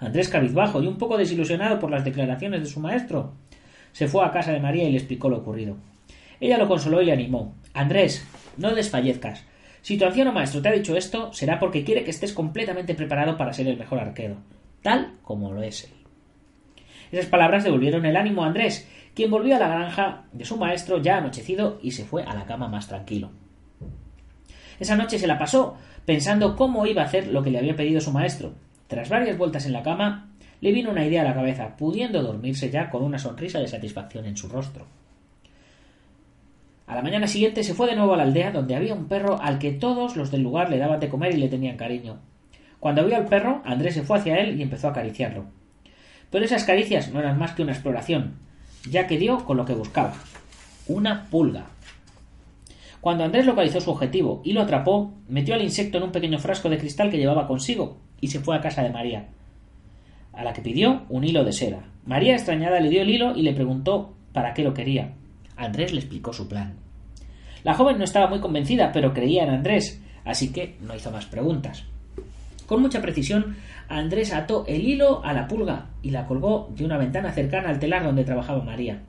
Andrés 0.00 0.28
cabizbajo 0.28 0.82
y 0.82 0.88
un 0.88 0.98
poco 0.98 1.16
desilusionado 1.16 1.78
por 1.78 1.90
las 1.90 2.04
declaraciones 2.04 2.60
de 2.60 2.66
su 2.66 2.80
maestro, 2.80 3.34
se 3.92 4.08
fue 4.08 4.24
a 4.24 4.32
casa 4.32 4.52
de 4.52 4.60
María 4.60 4.88
y 4.88 4.90
le 4.90 4.98
explicó 4.98 5.28
lo 5.28 5.38
ocurrido. 5.38 5.76
Ella 6.40 6.58
lo 6.58 6.66
consoló 6.66 7.00
y 7.00 7.04
le 7.04 7.12
animó. 7.12 7.54
Andrés, 7.72 8.26
no 8.56 8.74
desfallezcas. 8.74 9.44
Si 9.80 9.96
tu 9.96 10.04
anciano 10.04 10.32
maestro 10.32 10.60
te 10.60 10.68
ha 10.68 10.72
dicho 10.72 10.96
esto, 10.96 11.32
será 11.32 11.58
porque 11.60 11.84
quiere 11.84 12.02
que 12.02 12.10
estés 12.10 12.32
completamente 12.32 12.94
preparado 12.94 13.36
para 13.36 13.52
ser 13.52 13.68
el 13.68 13.78
mejor 13.78 14.00
arquero, 14.00 14.36
tal 14.82 15.14
como 15.22 15.52
lo 15.52 15.62
es 15.62 15.84
él. 15.84 16.01
Esas 17.12 17.26
palabras 17.26 17.62
devolvieron 17.62 18.06
el 18.06 18.16
ánimo 18.16 18.42
a 18.42 18.46
Andrés, 18.46 18.88
quien 19.14 19.30
volvió 19.30 19.56
a 19.56 19.58
la 19.58 19.68
granja 19.68 20.24
de 20.32 20.46
su 20.46 20.56
maestro 20.56 21.00
ya 21.02 21.18
anochecido 21.18 21.78
y 21.82 21.90
se 21.90 22.06
fue 22.06 22.22
a 22.24 22.34
la 22.34 22.46
cama 22.46 22.68
más 22.68 22.88
tranquilo. 22.88 23.30
Esa 24.80 24.96
noche 24.96 25.18
se 25.18 25.26
la 25.26 25.38
pasó 25.38 25.76
pensando 26.06 26.56
cómo 26.56 26.86
iba 26.86 27.02
a 27.02 27.04
hacer 27.04 27.28
lo 27.28 27.42
que 27.42 27.50
le 27.50 27.58
había 27.58 27.76
pedido 27.76 28.00
su 28.00 28.12
maestro. 28.12 28.54
Tras 28.88 29.10
varias 29.10 29.36
vueltas 29.36 29.66
en 29.66 29.74
la 29.74 29.82
cama, 29.82 30.30
le 30.62 30.72
vino 30.72 30.90
una 30.90 31.04
idea 31.04 31.20
a 31.20 31.24
la 31.24 31.34
cabeza, 31.34 31.76
pudiendo 31.76 32.22
dormirse 32.22 32.70
ya 32.70 32.88
con 32.88 33.02
una 33.02 33.18
sonrisa 33.18 33.58
de 33.58 33.68
satisfacción 33.68 34.24
en 34.24 34.36
su 34.36 34.48
rostro. 34.48 34.86
A 36.86 36.94
la 36.94 37.02
mañana 37.02 37.26
siguiente 37.26 37.62
se 37.62 37.74
fue 37.74 37.88
de 37.88 37.96
nuevo 37.96 38.14
a 38.14 38.16
la 38.16 38.22
aldea 38.22 38.52
donde 38.52 38.74
había 38.74 38.94
un 38.94 39.06
perro 39.06 39.40
al 39.40 39.58
que 39.58 39.72
todos 39.72 40.16
los 40.16 40.30
del 40.30 40.42
lugar 40.42 40.70
le 40.70 40.78
daban 40.78 41.00
de 41.00 41.08
comer 41.08 41.34
y 41.34 41.38
le 41.38 41.48
tenían 41.48 41.76
cariño. 41.76 42.20
Cuando 42.80 43.04
vio 43.04 43.16
al 43.16 43.26
perro, 43.26 43.60
Andrés 43.64 43.94
se 43.94 44.02
fue 44.02 44.18
hacia 44.18 44.38
él 44.38 44.58
y 44.58 44.62
empezó 44.62 44.88
a 44.88 44.90
acariciarlo. 44.90 45.61
Pero 46.32 46.46
esas 46.46 46.64
caricias 46.64 47.12
no 47.12 47.20
eran 47.20 47.38
más 47.38 47.52
que 47.52 47.62
una 47.62 47.72
exploración, 47.72 48.38
ya 48.90 49.06
que 49.06 49.18
dio 49.18 49.44
con 49.44 49.58
lo 49.58 49.66
que 49.66 49.74
buscaba. 49.74 50.14
Una 50.88 51.26
pulga. 51.26 51.66
Cuando 53.02 53.24
Andrés 53.24 53.44
localizó 53.46 53.80
su 53.80 53.90
objetivo 53.90 54.40
y 54.44 54.52
lo 54.52 54.62
atrapó, 54.62 55.12
metió 55.28 55.54
al 55.54 55.62
insecto 55.62 55.98
en 55.98 56.04
un 56.04 56.12
pequeño 56.12 56.38
frasco 56.38 56.70
de 56.70 56.78
cristal 56.78 57.10
que 57.10 57.18
llevaba 57.18 57.46
consigo 57.46 57.98
y 58.20 58.28
se 58.28 58.40
fue 58.40 58.56
a 58.56 58.60
casa 58.60 58.82
de 58.82 58.90
María, 58.90 59.28
a 60.32 60.42
la 60.42 60.54
que 60.54 60.62
pidió 60.62 61.02
un 61.10 61.22
hilo 61.22 61.44
de 61.44 61.52
seda. 61.52 61.84
María, 62.06 62.32
extrañada, 62.32 62.80
le 62.80 62.88
dio 62.88 63.02
el 63.02 63.10
hilo 63.10 63.36
y 63.36 63.42
le 63.42 63.52
preguntó 63.52 64.14
para 64.32 64.54
qué 64.54 64.64
lo 64.64 64.72
quería. 64.72 65.12
Andrés 65.56 65.92
le 65.92 66.00
explicó 66.00 66.32
su 66.32 66.48
plan. 66.48 66.76
La 67.62 67.74
joven 67.74 67.98
no 67.98 68.04
estaba 68.04 68.28
muy 68.28 68.40
convencida, 68.40 68.90
pero 68.90 69.12
creía 69.12 69.44
en 69.44 69.50
Andrés, 69.50 70.02
así 70.24 70.50
que 70.50 70.76
no 70.80 70.96
hizo 70.96 71.10
más 71.10 71.26
preguntas. 71.26 71.84
Con 72.66 72.80
mucha 72.80 73.02
precisión, 73.02 73.56
Andrés 73.88 74.32
ató 74.32 74.64
el 74.66 74.86
hilo 74.86 75.24
a 75.24 75.32
la 75.32 75.48
pulga 75.48 75.86
y 76.02 76.10
la 76.10 76.26
colgó 76.26 76.70
de 76.74 76.84
una 76.84 76.98
ventana 76.98 77.32
cercana 77.32 77.68
al 77.68 77.78
telar 77.78 78.04
donde 78.04 78.24
trabajaba 78.24 78.62
María, 78.62 79.00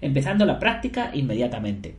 empezando 0.00 0.44
la 0.44 0.58
práctica 0.58 1.10
inmediatamente. 1.12 1.96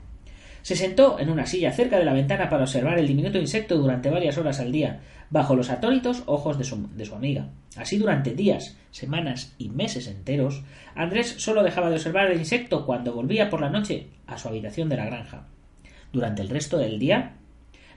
Se 0.62 0.76
sentó 0.76 1.20
en 1.20 1.30
una 1.30 1.48
silla 1.48 1.72
cerca 1.72 1.98
de 1.98 2.06
la 2.06 2.14
ventana 2.14 2.50
para 2.50 2.64
observar 2.64 3.00
el 3.00 3.08
diminuto 3.08 3.40
insecto 3.40 3.78
durante 3.78 4.12
varias 4.12 4.38
horas 4.38 4.60
al 4.60 4.72
día, 4.72 5.00
bajo 5.32 5.56
los 5.56 5.72
atónitos 5.72 6.24
ojos 6.28 6.58
de 6.58 6.64
su, 6.64 6.88
de 6.96 7.06
su, 7.06 7.16
amiga. 7.16 7.50
Así 7.78 7.98
durante 7.98 8.36
días, 8.36 8.78
semanas 8.92 9.56
y 9.58 9.70
meses 9.70 10.08
enteros, 10.08 10.64
Andrés 10.94 11.36
solo 11.38 11.64
dejaba 11.64 11.90
de 11.90 11.96
observar 11.96 12.30
el 12.30 12.40
insecto 12.40 12.86
cuando 12.86 13.14
volvía 13.14 13.50
por 13.50 13.62
la 13.62 13.70
noche 13.70 14.10
a 14.28 14.38
su 14.38 14.50
habitación 14.50 14.88
de 14.88 14.98
la 14.98 15.06
granja. 15.06 15.48
Durante 16.14 16.44
el 16.44 16.50
resto 16.50 16.78
del 16.78 17.00
día, 17.00 17.38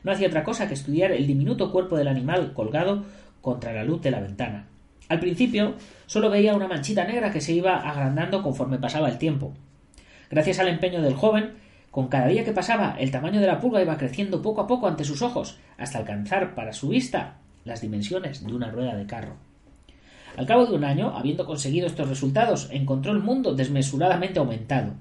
no 0.04 0.12
hacía 0.12 0.28
otra 0.28 0.44
cosa 0.44 0.68
que 0.68 0.74
estudiar 0.74 1.10
el 1.10 1.26
diminuto 1.26 1.72
cuerpo 1.72 1.96
del 1.96 2.08
animal 2.08 2.52
colgado 2.52 3.04
contra 3.40 3.72
la 3.72 3.82
luz 3.82 4.00
de 4.02 4.12
la 4.12 4.20
ventana. 4.20 4.68
Al 5.08 5.18
principio 5.20 5.74
solo 6.06 6.30
veía 6.30 6.54
una 6.54 6.68
manchita 6.68 7.04
negra 7.04 7.32
que 7.32 7.40
se 7.40 7.52
iba 7.52 7.76
agrandando 7.76 8.42
conforme 8.42 8.78
pasaba 8.78 9.08
el 9.08 9.18
tiempo. 9.18 9.52
Gracias 10.30 10.58
al 10.60 10.68
empeño 10.68 11.02
del 11.02 11.14
joven, 11.14 11.54
con 11.90 12.08
cada 12.08 12.26
día 12.26 12.44
que 12.44 12.52
pasaba 12.52 12.96
el 12.98 13.10
tamaño 13.10 13.40
de 13.40 13.46
la 13.46 13.60
pulga 13.60 13.82
iba 13.82 13.98
creciendo 13.98 14.40
poco 14.40 14.62
a 14.62 14.66
poco 14.66 14.86
ante 14.86 15.04
sus 15.04 15.22
ojos, 15.22 15.58
hasta 15.78 15.98
alcanzar 15.98 16.54
para 16.54 16.72
su 16.72 16.88
vista 16.88 17.36
las 17.64 17.80
dimensiones 17.80 18.44
de 18.44 18.52
una 18.52 18.70
rueda 18.70 18.94
de 18.96 19.06
carro. 19.06 19.36
Al 20.36 20.46
cabo 20.46 20.66
de 20.66 20.74
un 20.74 20.84
año, 20.84 21.16
habiendo 21.16 21.46
conseguido 21.46 21.86
estos 21.86 22.08
resultados, 22.08 22.68
encontró 22.72 23.12
el 23.12 23.20
mundo 23.20 23.54
desmesuradamente 23.54 24.40
aumentado. 24.40 24.94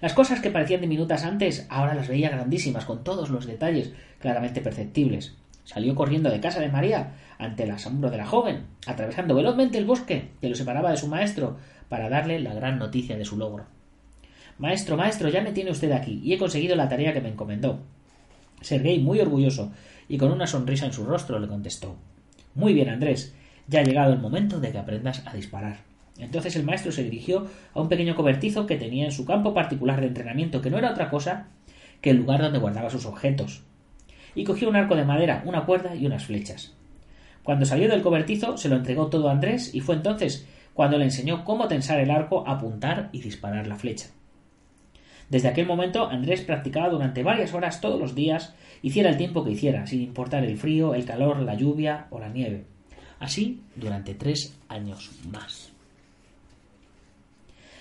Las 0.00 0.14
cosas 0.14 0.40
que 0.40 0.50
parecían 0.50 0.80
diminutas 0.80 1.24
antes 1.24 1.66
ahora 1.68 1.94
las 1.94 2.08
veía 2.08 2.30
grandísimas, 2.30 2.86
con 2.86 3.04
todos 3.04 3.28
los 3.28 3.46
detalles 3.46 3.92
claramente 4.18 4.62
perceptibles. 4.62 5.36
Salió 5.64 5.94
corriendo 5.94 6.30
de 6.30 6.40
casa 6.40 6.60
de 6.60 6.70
María 6.70 7.12
ante 7.38 7.64
el 7.64 7.70
asombro 7.70 8.10
de 8.10 8.16
la 8.16 8.26
joven, 8.26 8.64
atravesando 8.86 9.34
velozmente 9.34 9.78
el 9.78 9.84
bosque 9.84 10.30
que 10.40 10.48
lo 10.48 10.54
separaba 10.54 10.90
de 10.90 10.96
su 10.96 11.06
maestro 11.06 11.58
para 11.88 12.08
darle 12.08 12.40
la 12.40 12.54
gran 12.54 12.78
noticia 12.78 13.16
de 13.16 13.24
su 13.24 13.36
logro. 13.36 13.66
Maestro, 14.58 14.96
maestro, 14.96 15.28
ya 15.28 15.42
me 15.42 15.52
tiene 15.52 15.70
usted 15.70 15.92
aquí 15.92 16.20
y 16.24 16.32
he 16.32 16.38
conseguido 16.38 16.76
la 16.76 16.88
tarea 16.88 17.12
que 17.12 17.20
me 17.20 17.28
encomendó. 17.28 17.80
Sergei, 18.62 18.98
muy 18.98 19.20
orgulloso 19.20 19.70
y 20.08 20.18
con 20.18 20.32
una 20.32 20.46
sonrisa 20.46 20.86
en 20.86 20.92
su 20.92 21.04
rostro, 21.04 21.38
le 21.38 21.48
contestó 21.48 21.96
Muy 22.54 22.72
bien, 22.72 22.88
Andrés, 22.88 23.34
ya 23.68 23.80
ha 23.80 23.84
llegado 23.84 24.12
el 24.12 24.18
momento 24.18 24.60
de 24.60 24.72
que 24.72 24.78
aprendas 24.78 25.26
a 25.26 25.34
disparar. 25.34 25.89
Entonces 26.20 26.56
el 26.56 26.64
maestro 26.64 26.92
se 26.92 27.04
dirigió 27.04 27.46
a 27.74 27.80
un 27.80 27.88
pequeño 27.88 28.14
cobertizo 28.14 28.66
que 28.66 28.76
tenía 28.76 29.04
en 29.04 29.12
su 29.12 29.24
campo 29.24 29.54
particular 29.54 30.00
de 30.00 30.08
entrenamiento, 30.08 30.60
que 30.60 30.70
no 30.70 30.78
era 30.78 30.90
otra 30.90 31.10
cosa 31.10 31.48
que 32.00 32.10
el 32.10 32.18
lugar 32.18 32.40
donde 32.40 32.58
guardaba 32.58 32.90
sus 32.90 33.06
objetos, 33.06 33.62
y 34.34 34.44
cogió 34.44 34.68
un 34.68 34.76
arco 34.76 34.96
de 34.96 35.04
madera, 35.04 35.42
una 35.44 35.64
cuerda 35.64 35.94
y 35.94 36.06
unas 36.06 36.24
flechas. 36.24 36.74
Cuando 37.42 37.66
salió 37.66 37.88
del 37.88 38.02
cobertizo 38.02 38.56
se 38.56 38.68
lo 38.68 38.76
entregó 38.76 39.08
todo 39.08 39.28
a 39.28 39.32
Andrés 39.32 39.74
y 39.74 39.80
fue 39.80 39.96
entonces 39.96 40.46
cuando 40.74 40.98
le 40.98 41.04
enseñó 41.04 41.44
cómo 41.44 41.68
tensar 41.68 42.00
el 42.00 42.10
arco, 42.10 42.44
apuntar 42.46 43.08
y 43.12 43.20
disparar 43.20 43.66
la 43.66 43.76
flecha. 43.76 44.08
Desde 45.28 45.48
aquel 45.48 45.66
momento 45.66 46.08
Andrés 46.08 46.42
practicaba 46.42 46.88
durante 46.88 47.22
varias 47.22 47.54
horas 47.54 47.80
todos 47.80 48.00
los 48.00 48.14
días, 48.14 48.54
hiciera 48.82 49.10
el 49.10 49.16
tiempo 49.16 49.44
que 49.44 49.52
hiciera, 49.52 49.86
sin 49.86 50.02
importar 50.02 50.44
el 50.44 50.56
frío, 50.56 50.94
el 50.94 51.04
calor, 51.04 51.40
la 51.40 51.54
lluvia 51.54 52.06
o 52.10 52.18
la 52.18 52.28
nieve. 52.28 52.64
Así 53.20 53.62
durante 53.76 54.14
tres 54.14 54.58
años 54.68 55.10
más. 55.30 55.69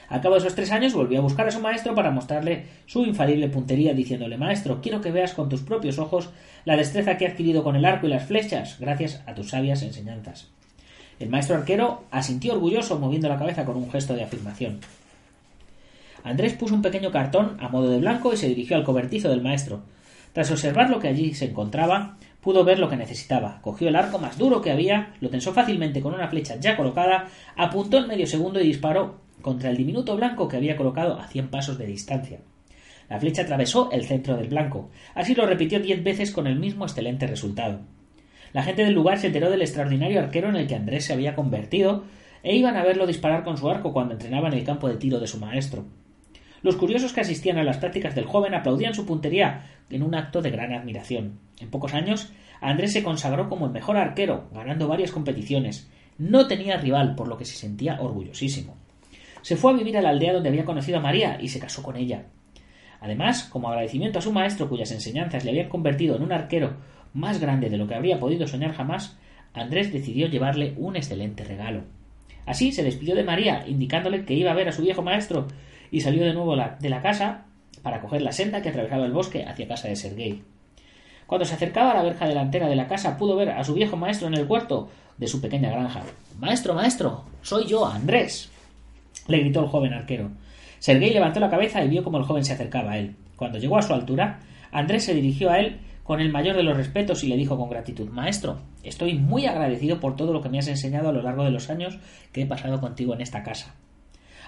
Al 0.10 0.22
cabo 0.22 0.36
de 0.36 0.40
esos 0.40 0.56
tres 0.56 0.72
años 0.72 0.94
volvió 0.94 1.20
a 1.20 1.22
buscar 1.22 1.48
a 1.48 1.52
su 1.52 1.60
maestro 1.60 1.94
para 1.94 2.10
mostrarle 2.10 2.66
su 2.88 3.06
infalible 3.06 3.48
puntería, 3.48 3.94
diciéndole 3.94 4.38
Maestro, 4.38 4.82
quiero 4.82 5.02
que 5.02 5.12
veas 5.12 5.34
con 5.34 5.50
tus 5.50 5.62
propios 5.62 6.00
ojos 6.00 6.30
la 6.66 6.76
destreza 6.76 7.18
que 7.18 7.26
he 7.26 7.28
adquirido 7.28 7.64
con 7.64 7.76
el 7.76 7.86
arco 7.86 8.08
y 8.08 8.10
las 8.10 8.26
flechas, 8.26 8.78
gracias 8.80 9.22
a 9.28 9.36
tus 9.36 9.50
sabias 9.50 9.84
enseñanzas. 9.84 10.48
El 11.20 11.30
maestro 11.30 11.56
arquero 11.56 12.06
asintió 12.12 12.54
orgulloso, 12.54 12.98
moviendo 12.98 13.30
la 13.30 13.38
cabeza 13.38 13.66
con 13.66 13.78
un 13.78 13.92
gesto 13.92 14.16
de 14.16 14.24
afirmación. 14.24 14.80
Andrés 16.24 16.54
puso 16.54 16.74
un 16.74 16.82
pequeño 16.82 17.12
cartón 17.12 17.58
a 17.60 17.70
modo 17.70 17.90
de 17.90 18.00
blanco 18.00 18.34
y 18.34 18.38
se 18.38 18.48
dirigió 18.48 18.78
al 18.78 18.84
cobertizo 18.84 19.30
del 19.30 19.42
maestro. 19.42 19.82
Tras 20.34 20.52
observar 20.52 20.90
lo 20.90 21.00
que 21.00 21.08
allí 21.08 21.34
se 21.34 21.46
encontraba, 21.46 22.18
pudo 22.42 22.64
ver 22.64 22.80
lo 22.80 22.90
que 22.90 22.96
necesitaba. 22.96 23.60
Cogió 23.62 23.90
el 23.90 23.96
arco 23.96 24.20
más 24.20 24.38
duro 24.38 24.62
que 24.62 24.72
había, 24.72 25.14
lo 25.22 25.30
tensó 25.30 25.54
fácilmente 25.54 26.02
con 26.02 26.14
una 26.14 26.28
flecha 26.28 26.56
ya 26.60 26.78
colocada, 26.78 27.28
apuntó 27.56 27.98
en 27.98 28.08
medio 28.08 28.28
segundo 28.28 28.60
y 28.60 28.68
disparó 28.68 29.29
contra 29.42 29.70
el 29.70 29.78
diminuto 29.78 30.16
blanco 30.16 30.48
que 30.48 30.58
había 30.58 30.76
colocado 30.76 31.20
a 31.20 31.28
cien 31.28 31.50
pasos 31.50 31.78
de 31.78 31.88
distancia. 31.88 32.40
La 33.10 33.20
flecha 33.20 33.42
atravesó 33.42 33.92
el 33.92 34.06
centro 34.06 34.38
del 34.38 34.50
blanco. 34.50 34.90
Así 35.16 35.34
lo 35.34 35.46
repitió 35.46 35.80
diez 35.80 36.04
veces 36.04 36.32
con 36.32 36.48
el 36.48 36.60
mismo 36.60 36.86
excelente 36.86 37.26
resultado. 37.26 37.80
La 38.54 38.64
gente 38.64 38.84
del 38.84 38.94
lugar 38.94 39.18
se 39.18 39.28
enteró 39.28 39.50
del 39.50 39.62
extraordinario 39.62 40.20
arquero 40.20 40.50
en 40.50 40.56
el 40.56 40.68
que 40.68 40.76
Andrés 40.76 41.06
se 41.06 41.14
había 41.14 41.36
convertido 41.36 42.04
e 42.44 42.56
iban 42.56 42.78
a 42.78 42.84
verlo 42.84 43.08
disparar 43.08 43.44
con 43.44 43.58
su 43.58 43.70
arco 43.70 43.94
cuando 43.94 44.14
entrenaba 44.14 44.48
en 44.48 44.54
el 44.54 44.64
campo 44.64 44.88
de 44.88 44.98
tiro 44.98 45.20
de 45.20 45.28
su 45.28 45.40
maestro. 45.40 45.86
Los 46.62 46.76
curiosos 46.76 47.14
que 47.14 47.22
asistían 47.22 47.58
a 47.58 47.64
las 47.64 47.78
prácticas 47.78 48.16
del 48.16 48.26
joven 48.26 48.54
aplaudían 48.54 48.94
su 48.94 49.06
puntería 49.06 49.66
en 49.90 50.04
un 50.04 50.14
acto 50.16 50.42
de 50.42 50.52
gran 50.52 50.74
admiración. 50.74 51.40
En 51.60 51.70
pocos 51.70 51.94
años, 51.94 52.32
Andrés 52.62 52.92
se 52.94 53.04
consagró 53.04 53.50
como 53.50 53.66
el 53.66 53.72
mejor 53.72 53.98
arquero, 53.98 54.50
ganando 54.54 54.88
varias 54.88 55.12
competiciones. 55.12 55.90
No 56.18 56.48
tenía 56.48 56.78
rival, 56.78 57.16
por 57.16 57.28
lo 57.28 57.38
que 57.38 57.46
se 57.46 57.56
sentía 57.56 58.02
orgullosísimo. 58.02 58.76
Se 59.50 59.56
fue 59.56 59.72
a 59.72 59.76
vivir 59.76 59.98
a 59.98 60.02
la 60.04 60.10
aldea 60.10 60.34
donde 60.34 60.50
había 60.50 60.64
conocido 60.64 61.00
a 61.00 61.02
María 61.02 61.40
y 61.42 61.48
se 61.48 61.60
casó 61.60 61.82
con 61.82 61.96
ella. 61.96 62.26
Además, 63.02 63.46
como 63.46 63.68
agradecimiento 63.68 64.20
a 64.20 64.22
su 64.22 64.32
maestro 64.32 64.70
cuyas 64.70 64.92
enseñanzas 64.92 65.44
le 65.44 65.50
habían 65.50 65.70
convertido 65.70 66.16
en 66.16 66.22
un 66.22 66.32
arquero 66.32 66.78
más 67.16 67.40
grande 67.40 67.68
de 67.72 67.78
lo 67.80 67.88
que 67.88 67.96
habría 67.96 68.20
podido 68.20 68.46
soñar 68.46 68.74
jamás, 68.74 69.18
Andrés 69.56 69.92
decidió 69.92 70.28
llevarle 70.28 70.76
un 70.78 70.96
excelente 70.96 71.44
regalo. 71.44 71.82
Así 72.46 72.72
se 72.72 72.84
despidió 72.84 73.16
de 73.16 73.24
María, 73.24 73.64
indicándole 73.68 74.24
que 74.24 74.36
iba 74.36 74.52
a 74.52 74.54
ver 74.54 74.70
a 74.70 74.72
su 74.72 74.84
viejo 74.84 75.02
maestro, 75.02 75.48
y 75.90 76.02
salió 76.02 76.24
de 76.24 76.36
nuevo 76.36 76.56
de 76.56 76.90
la 76.90 77.02
casa 77.02 77.46
para 77.82 78.02
coger 78.02 78.22
la 78.22 78.32
senda 78.32 78.62
que 78.62 78.70
atravesaba 78.70 79.08
el 79.08 79.14
bosque 79.14 79.46
hacia 79.46 79.68
casa 79.68 79.88
de 79.88 79.96
Sergei. 79.96 80.44
Cuando 81.26 81.46
se 81.46 81.56
acercaba 81.56 81.90
a 81.90 81.96
la 81.96 82.04
verja 82.04 82.28
delantera 82.28 82.70
de 82.70 82.76
la 82.76 82.88
casa, 82.88 83.18
pudo 83.18 83.36
ver 83.36 83.50
a 83.50 83.64
su 83.64 83.74
viejo 83.74 83.98
maestro 83.98 84.28
en 84.28 84.36
el 84.36 84.46
cuarto 84.46 84.92
de 85.18 85.26
su 85.26 85.42
pequeña 85.42 85.72
granja. 85.72 86.04
Maestro, 86.38 86.76
maestro, 86.76 87.24
soy 87.42 87.66
yo, 87.66 87.88
Andrés 87.88 88.52
le 89.30 89.40
gritó 89.40 89.62
el 89.62 89.70
joven 89.70 89.94
arquero. 89.94 90.32
Sergei 90.80 91.14
levantó 91.14 91.40
la 91.40 91.50
cabeza 91.50 91.84
y 91.84 91.90
vio 91.90 92.04
cómo 92.04 92.18
el 92.18 92.24
joven 92.24 92.44
se 92.44 92.54
acercaba 92.54 92.92
a 92.92 92.98
él. 92.98 93.16
Cuando 93.36 93.58
llegó 93.58 93.78
a 93.78 93.82
su 93.82 93.94
altura, 93.94 94.40
Andrés 94.72 95.06
se 95.06 95.14
dirigió 95.14 95.50
a 95.50 95.60
él 95.60 95.80
con 96.04 96.22
el 96.22 96.32
mayor 96.32 96.56
de 96.56 96.64
los 96.64 96.76
respetos 96.76 97.24
y 97.24 97.28
le 97.28 97.38
dijo 97.38 97.58
con 97.58 97.70
gratitud 97.70 98.10
Maestro, 98.10 98.60
estoy 98.84 99.14
muy 99.14 99.46
agradecido 99.46 100.00
por 100.00 100.16
todo 100.16 100.34
lo 100.34 100.42
que 100.42 100.50
me 100.50 100.60
has 100.60 100.68
enseñado 100.68 101.10
a 101.10 101.12
lo 101.12 101.22
largo 101.22 101.44
de 101.44 101.52
los 101.52 101.70
años 101.70 102.00
que 102.32 102.42
he 102.42 102.46
pasado 102.46 102.82
contigo 102.82 103.14
en 103.14 103.22
esta 103.22 103.44
casa. 103.44 103.76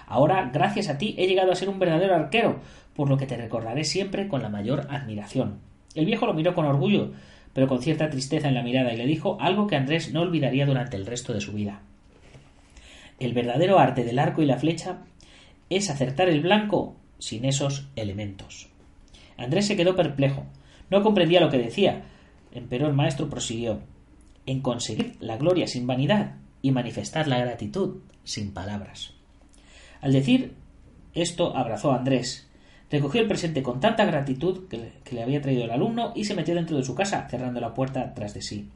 Ahora, 0.06 0.50
gracias 0.52 0.88
a 0.88 0.98
ti, 0.98 1.14
he 1.18 1.26
llegado 1.26 1.52
a 1.52 1.54
ser 1.54 1.68
un 1.68 1.78
verdadero 1.78 2.14
arquero, 2.14 2.60
por 2.94 3.08
lo 3.08 3.16
que 3.16 3.26
te 3.26 3.36
recordaré 3.36 3.84
siempre 3.84 4.28
con 4.28 4.42
la 4.42 4.48
mayor 4.48 4.86
admiración. 4.90 5.60
El 5.94 6.06
viejo 6.06 6.26
lo 6.26 6.34
miró 6.34 6.54
con 6.54 6.66
orgullo, 6.66 7.12
pero 7.52 7.68
con 7.68 7.80
cierta 7.80 8.10
tristeza 8.10 8.48
en 8.48 8.54
la 8.54 8.62
mirada, 8.62 8.92
y 8.92 8.96
le 8.96 9.06
dijo 9.06 9.38
algo 9.40 9.66
que 9.66 9.76
Andrés 9.76 10.12
no 10.12 10.22
olvidaría 10.22 10.66
durante 10.66 10.96
el 10.96 11.06
resto 11.06 11.32
de 11.32 11.40
su 11.40 11.52
vida. 11.52 11.82
El 13.22 13.34
verdadero 13.34 13.78
arte 13.78 14.02
del 14.02 14.18
arco 14.18 14.42
y 14.42 14.46
la 14.46 14.58
flecha 14.58 14.98
es 15.70 15.90
acertar 15.90 16.28
el 16.28 16.40
blanco 16.40 16.96
sin 17.20 17.44
esos 17.44 17.86
elementos. 17.94 18.68
Andrés 19.36 19.68
se 19.68 19.76
quedó 19.76 19.94
perplejo. 19.94 20.44
No 20.90 21.04
comprendía 21.04 21.40
lo 21.40 21.48
que 21.48 21.58
decía, 21.58 22.02
pero 22.68 22.88
el 22.88 22.94
maestro 22.94 23.30
prosiguió 23.30 23.78
en 24.44 24.60
conseguir 24.60 25.14
la 25.20 25.36
gloria 25.36 25.68
sin 25.68 25.86
vanidad 25.86 26.34
y 26.62 26.72
manifestar 26.72 27.28
la 27.28 27.38
gratitud 27.38 27.98
sin 28.24 28.52
palabras. 28.52 29.12
Al 30.00 30.12
decir 30.12 30.56
esto, 31.14 31.56
abrazó 31.56 31.92
a 31.92 31.98
Andrés, 31.98 32.50
recogió 32.90 33.20
el 33.20 33.28
presente 33.28 33.62
con 33.62 33.78
tanta 33.78 34.04
gratitud 34.04 34.66
que 34.66 34.78
le, 34.78 34.92
que 35.04 35.14
le 35.14 35.22
había 35.22 35.40
traído 35.40 35.62
el 35.62 35.70
alumno 35.70 36.12
y 36.16 36.24
se 36.24 36.34
metió 36.34 36.56
dentro 36.56 36.76
de 36.76 36.82
su 36.82 36.96
casa, 36.96 37.28
cerrando 37.30 37.60
la 37.60 37.72
puerta 37.72 38.14
tras 38.14 38.34
de 38.34 38.42
sí. 38.42 38.68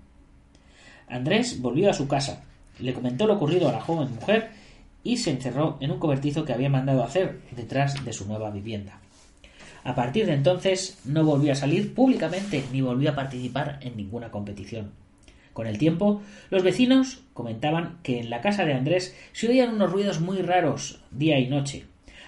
Andrés 1.09 1.61
volvió 1.61 1.91
a 1.91 1.95
su 1.95 2.07
casa, 2.07 2.46
le 2.79 2.95
comentó 2.95 3.27
lo 3.27 3.35
ocurrido 3.35 3.69
a 3.69 3.73
la 3.73 3.81
joven 3.81 4.15
mujer 4.15 4.51
y 5.03 5.19
se 5.19 5.31
encerró 5.31 5.79
en 5.81 5.91
un 5.93 5.99
cobertizo 5.99 6.45
que 6.45 6.53
había 6.53 6.69
mandado 6.69 7.05
hacer 7.05 7.41
detrás 7.53 8.05
de 8.05 8.13
su 8.13 8.27
nueva 8.27 8.51
vivienda. 8.51 9.01
A 9.85 9.95
partir 9.95 10.27
de 10.27 10.35
entonces 10.35 10.99
no 11.05 11.25
volvió 11.25 11.53
a 11.53 11.57
salir 11.57 11.95
públicamente 11.95 12.65
ni 12.73 12.81
volvió 12.81 13.11
a 13.11 13.15
participar 13.15 13.79
en 13.83 13.97
ninguna 13.97 14.31
competición. 14.31 14.91
Con 15.53 15.69
el 15.69 15.79
tiempo, 15.79 16.23
los 16.51 16.63
vecinos 16.63 17.23
comentaban 17.33 17.99
que 18.03 18.19
en 18.19 18.29
la 18.29 18.41
casa 18.41 18.65
de 18.65 18.75
Andrés 18.75 19.17
se 19.33 19.49
oían 19.49 19.75
unos 19.75 19.93
ruidos 19.93 20.21
muy 20.21 20.43
raros 20.43 21.01
día 21.13 21.39
y 21.39 21.47
noche, 21.47 21.85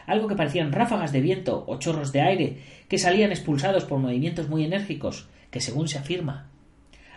algo 0.06 0.28
que 0.28 0.36
parecían 0.36 0.72
ráfagas 0.72 1.12
de 1.12 1.20
viento 1.20 1.64
o 1.66 1.78
chorros 1.78 2.12
de 2.12 2.22
aire 2.22 2.62
que 2.88 2.96
salían 2.96 3.30
expulsados 3.30 3.84
por 3.84 3.98
movimientos 3.98 4.48
muy 4.48 4.64
enérgicos, 4.64 5.28
que 5.50 5.60
según 5.60 5.88
se 5.88 5.98
afirma, 5.98 6.48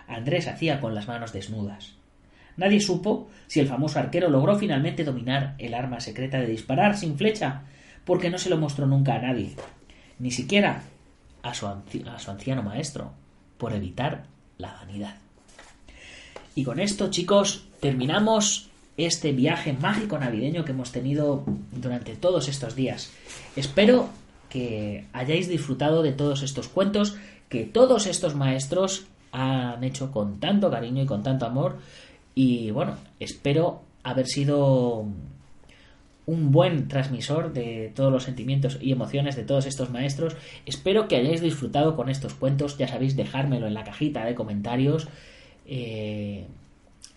Andrés 0.07 0.47
hacía 0.47 0.81
con 0.81 0.93
las 0.93 1.07
manos 1.07 1.31
desnudas. 1.31 2.00
Nadie 2.61 2.79
supo 2.79 3.27
si 3.47 3.59
el 3.59 3.67
famoso 3.67 3.97
arquero 3.97 4.29
logró 4.29 4.55
finalmente 4.55 5.03
dominar 5.03 5.55
el 5.57 5.73
arma 5.73 5.99
secreta 5.99 6.37
de 6.37 6.45
disparar 6.45 6.95
sin 6.95 7.17
flecha, 7.17 7.63
porque 8.05 8.29
no 8.29 8.37
se 8.37 8.51
lo 8.51 8.57
mostró 8.57 8.85
nunca 8.85 9.15
a 9.15 9.19
nadie, 9.19 9.55
ni 10.19 10.29
siquiera 10.29 10.83
a 11.41 11.55
su, 11.55 11.65
a 11.65 12.19
su 12.19 12.29
anciano 12.29 12.61
maestro, 12.61 13.13
por 13.57 13.73
evitar 13.73 14.25
la 14.59 14.73
vanidad. 14.73 15.15
Y 16.53 16.63
con 16.63 16.79
esto, 16.79 17.09
chicos, 17.09 17.65
terminamos 17.79 18.69
este 18.95 19.31
viaje 19.31 19.73
mágico 19.73 20.19
navideño 20.19 20.63
que 20.63 20.73
hemos 20.73 20.91
tenido 20.91 21.43
durante 21.71 22.15
todos 22.15 22.47
estos 22.47 22.75
días. 22.75 23.11
Espero 23.55 24.09
que 24.49 25.07
hayáis 25.13 25.49
disfrutado 25.49 26.03
de 26.03 26.11
todos 26.11 26.43
estos 26.43 26.67
cuentos 26.67 27.17
que 27.49 27.63
todos 27.63 28.05
estos 28.05 28.35
maestros 28.35 29.07
han 29.31 29.83
hecho 29.83 30.11
con 30.11 30.39
tanto 30.39 30.69
cariño 30.69 31.01
y 31.01 31.05
con 31.07 31.23
tanto 31.23 31.47
amor 31.47 31.79
y 32.35 32.71
bueno, 32.71 32.97
espero 33.19 33.81
haber 34.03 34.27
sido 34.27 35.05
un 36.25 36.51
buen 36.51 36.87
transmisor 36.87 37.51
de 37.51 37.91
todos 37.95 38.11
los 38.11 38.23
sentimientos 38.23 38.77
y 38.79 38.91
emociones 38.91 39.35
de 39.35 39.43
todos 39.43 39.65
estos 39.65 39.89
maestros. 39.89 40.35
Espero 40.65 41.07
que 41.07 41.17
hayáis 41.17 41.41
disfrutado 41.41 41.95
con 41.95 42.09
estos 42.09 42.33
cuentos. 42.33 42.77
Ya 42.77 42.87
sabéis, 42.87 43.15
dejármelo 43.15 43.67
en 43.67 43.73
la 43.73 43.83
cajita 43.83 44.23
de 44.25 44.35
comentarios. 44.35 45.07
Eh, 45.65 46.45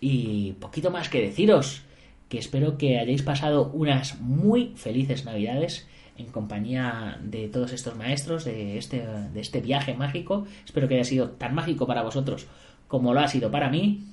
y 0.01 0.53
poquito 0.53 0.91
más 0.91 1.09
que 1.09 1.21
deciros 1.21 1.83
que 2.29 2.39
espero 2.39 2.77
que 2.77 2.99
hayáis 2.99 3.21
pasado 3.21 3.71
unas 3.73 4.19
muy 4.19 4.73
felices 4.75 5.25
navidades 5.25 5.87
en 6.17 6.27
compañía 6.27 7.19
de 7.21 7.47
todos 7.47 7.71
estos 7.71 7.95
maestros 7.95 8.45
de 8.45 8.77
este, 8.77 9.05
de 9.05 9.39
este 9.39 9.61
viaje 9.61 9.93
mágico. 9.93 10.45
Espero 10.65 10.87
que 10.87 10.95
haya 10.95 11.03
sido 11.03 11.29
tan 11.29 11.53
mágico 11.53 11.85
para 11.85 12.01
vosotros 12.01 12.47
como 12.87 13.13
lo 13.13 13.19
ha 13.19 13.27
sido 13.27 13.51
para 13.51 13.69
mí 13.69 14.03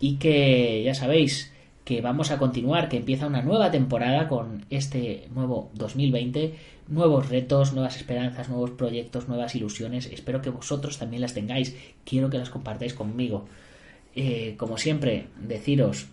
y 0.00 0.16
que 0.16 0.82
ya 0.84 0.94
sabéis 0.94 1.52
que 1.84 2.00
vamos 2.00 2.30
a 2.30 2.38
continuar, 2.38 2.88
que 2.88 2.96
empieza 2.96 3.26
una 3.26 3.42
nueva 3.42 3.70
temporada 3.70 4.26
con 4.28 4.64
este 4.70 5.28
nuevo 5.34 5.70
2020, 5.74 6.54
nuevos 6.88 7.28
retos, 7.28 7.74
nuevas 7.74 7.96
esperanzas, 7.96 8.48
nuevos 8.48 8.70
proyectos, 8.70 9.28
nuevas 9.28 9.54
ilusiones. 9.54 10.06
Espero 10.06 10.40
que 10.40 10.50
vosotros 10.50 10.98
también 10.98 11.20
las 11.20 11.34
tengáis. 11.34 11.76
Quiero 12.04 12.30
que 12.30 12.38
las 12.38 12.50
compartáis 12.50 12.94
conmigo. 12.94 13.46
Eh, 14.16 14.54
como 14.56 14.78
siempre, 14.78 15.26
deciros 15.40 16.06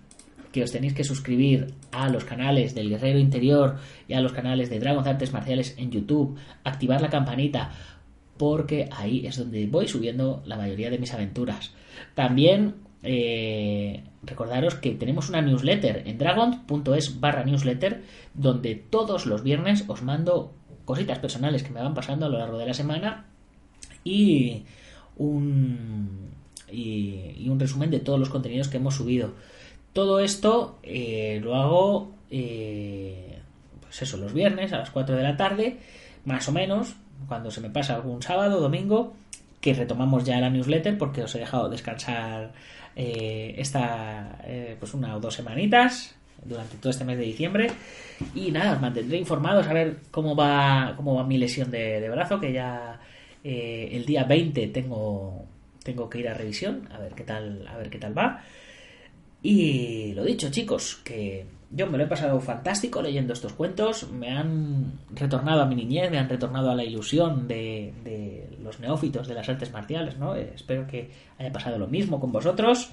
que 0.52 0.64
os 0.64 0.72
tenéis 0.72 0.94
que 0.94 1.06
suscribir 1.06 1.74
a 1.92 2.10
los 2.10 2.26
canales 2.26 2.76
del 2.76 2.90
Guerrero 2.90 3.20
Interior 3.20 3.78
y 4.10 4.14
a 4.14 4.22
los 4.22 4.34
canales 4.34 4.70
de 4.70 4.80
Dragon 4.80 5.08
Artes 5.08 5.32
Marciales 5.32 5.76
en 5.78 5.92
YouTube, 5.92 6.38
activar 6.66 7.02
la 7.02 7.10
campanita, 7.10 7.72
porque 8.38 8.90
ahí 8.92 9.26
es 9.26 9.38
donde 9.38 9.66
voy 9.68 9.88
subiendo 9.88 10.44
la 10.46 10.58
mayoría 10.58 10.90
de 10.90 10.98
mis 10.98 11.14
aventuras. 11.14 11.72
También 12.16 12.76
eh, 13.04 14.04
recordaros 14.24 14.76
que 14.76 14.92
tenemos 14.92 15.30
una 15.30 15.42
newsletter 15.42 16.04
en 16.06 16.18
dragon.es 16.18 17.20
barra 17.20 17.44
newsletter 17.44 18.04
donde 18.34 18.76
todos 18.76 19.26
los 19.26 19.44
viernes 19.44 19.86
os 19.88 20.04
mando 20.04 20.54
cositas 20.86 21.20
personales 21.20 21.64
que 21.64 21.72
me 21.72 21.82
van 21.82 21.94
pasando 21.94 22.26
a 22.26 22.30
lo 22.30 22.38
largo 22.38 22.58
de 22.58 22.66
la 22.68 22.74
semana 22.74 23.26
y 24.04 24.64
un, 25.18 26.30
y, 26.72 27.48
un 27.50 27.60
resumen 27.60 27.92
de 27.92 28.00
todos 28.00 28.20
los 28.20 28.30
contenidos 28.30 28.68
que 28.68 28.78
hemos 28.78 28.96
subido. 28.96 29.34
Todo 29.94 30.20
esto 30.20 30.80
eh, 30.84 31.40
lo 31.44 31.56
hago 31.56 32.12
eh, 32.30 33.32
pues 33.82 34.02
eso, 34.04 34.16
los 34.16 34.34
viernes 34.34 34.72
a 34.72 34.78
las 34.78 34.90
4 34.90 35.18
de 35.18 35.24
la 35.24 35.36
tarde, 35.36 35.78
más 36.24 36.48
o 36.48 36.54
menos, 36.54 36.96
cuando 37.28 37.52
se 37.52 37.60
me 37.60 37.70
pasa 37.70 37.96
algún 37.96 38.22
sábado, 38.22 38.62
domingo, 38.62 39.14
que 39.62 39.74
retomamos 39.74 40.24
ya 40.26 40.42
la 40.42 40.50
newsletter 40.50 40.98
porque 40.98 41.24
os 41.24 41.34
he 41.36 41.40
dejado 41.40 41.70
descansar 41.70 42.52
eh, 42.96 43.56
esta 43.58 44.40
eh, 44.44 44.76
pues 44.80 44.94
una 44.94 45.16
o 45.16 45.20
dos 45.20 45.36
semanitas 45.36 46.16
durante 46.44 46.78
todo 46.78 46.90
este 46.90 47.06
mes 47.06 47.18
de 47.18 47.26
diciembre. 47.26 47.72
Y 48.36 48.52
nada 48.52 48.74
os 48.74 48.82
mantendré 48.82 49.18
informados 49.18 49.68
a 49.68 49.74
ver 49.74 49.98
cómo 50.10 50.36
va 50.36 50.94
cómo 50.98 51.16
va 51.16 51.24
mi 51.24 51.38
lesión 51.38 51.72
de, 51.72 52.10
brazo 52.10 52.40
que 52.40 52.52
ya 52.52 53.00
eh, 53.44 53.90
el 53.94 54.06
día 54.06 54.24
20 54.24 54.68
tengo 54.68 55.46
tengo 55.84 56.10
que 56.10 56.20
ir 56.20 56.30
a 56.30 56.34
revisión 56.34 56.88
a 56.92 57.00
ver 57.00 57.14
qué 57.14 57.24
tal 57.24 57.68
a 57.68 57.78
ver 57.78 57.90
qué 57.90 58.00
tal 58.00 58.18
va. 58.18 58.44
Y 59.44 60.14
lo 60.14 60.24
dicho 60.24 60.50
chicos 60.52 61.02
que 61.04 61.46
yo 61.74 61.88
me 61.88 61.98
lo 61.98 62.04
he 62.04 62.08
pasado 62.08 62.40
fantástico 62.42 63.02
leyendo 63.02 63.34
estos 63.34 63.54
cuentos, 63.54 64.10
me 64.12 64.30
han 64.30 65.00
retornado 65.12 65.62
a 65.62 65.66
mi 65.66 65.76
niñez, 65.76 66.12
me 66.12 66.20
han 66.20 66.28
retornado 66.28 66.72
a 66.72 66.76
la 66.76 66.84
ilusión 66.84 67.48
de, 67.48 68.50
los 68.62 68.80
neófitos 68.80 69.28
de 69.28 69.34
las 69.34 69.48
artes 69.48 69.72
marciales, 69.72 70.18
¿no? 70.18 70.36
Eh, 70.36 70.52
espero 70.56 70.86
que 70.86 71.10
haya 71.40 71.52
pasado 71.52 71.80
lo 71.80 71.88
mismo 71.88 72.20
con 72.20 72.32
vosotros. 72.32 72.90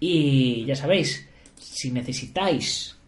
Y 0.00 0.64
ya 0.64 0.74
sabéis, 0.74 1.28
si 1.56 1.92
necesitáis 1.92 2.98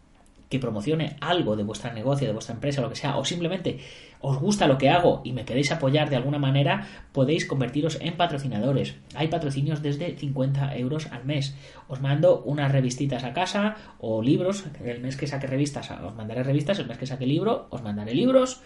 que 0.54 0.60
promocione 0.60 1.16
algo 1.20 1.56
de 1.56 1.64
vuestra 1.64 1.92
negocio, 1.92 2.28
de 2.28 2.32
vuestra 2.32 2.54
empresa, 2.54 2.80
lo 2.80 2.88
que 2.88 2.94
sea, 2.94 3.16
o 3.16 3.24
simplemente 3.24 3.80
os 4.20 4.38
gusta 4.38 4.68
lo 4.68 4.78
que 4.78 4.88
hago 4.88 5.20
y 5.24 5.32
me 5.32 5.44
queréis 5.44 5.72
apoyar 5.72 6.08
de 6.10 6.14
alguna 6.14 6.38
manera, 6.38 6.86
podéis 7.10 7.44
convertiros 7.44 7.98
en 8.00 8.16
patrocinadores. 8.16 8.94
Hay 9.16 9.26
patrocinios 9.26 9.82
desde 9.82 10.16
50 10.16 10.76
euros 10.76 11.08
al 11.10 11.24
mes. 11.24 11.56
Os 11.88 12.00
mando 12.00 12.40
unas 12.44 12.70
revistitas 12.70 13.24
a 13.24 13.32
casa 13.32 13.74
o 13.98 14.22
libros. 14.22 14.64
El 14.84 15.00
mes 15.00 15.16
que 15.16 15.26
saque 15.26 15.48
revistas 15.48 15.90
os 15.90 16.14
mandaré 16.14 16.44
revistas, 16.44 16.78
el 16.78 16.86
mes 16.86 16.98
que 16.98 17.06
saque 17.06 17.26
libro 17.26 17.66
os 17.70 17.82
mandaré 17.82 18.14
libros. 18.14 18.62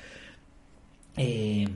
Eh, 1.17 1.67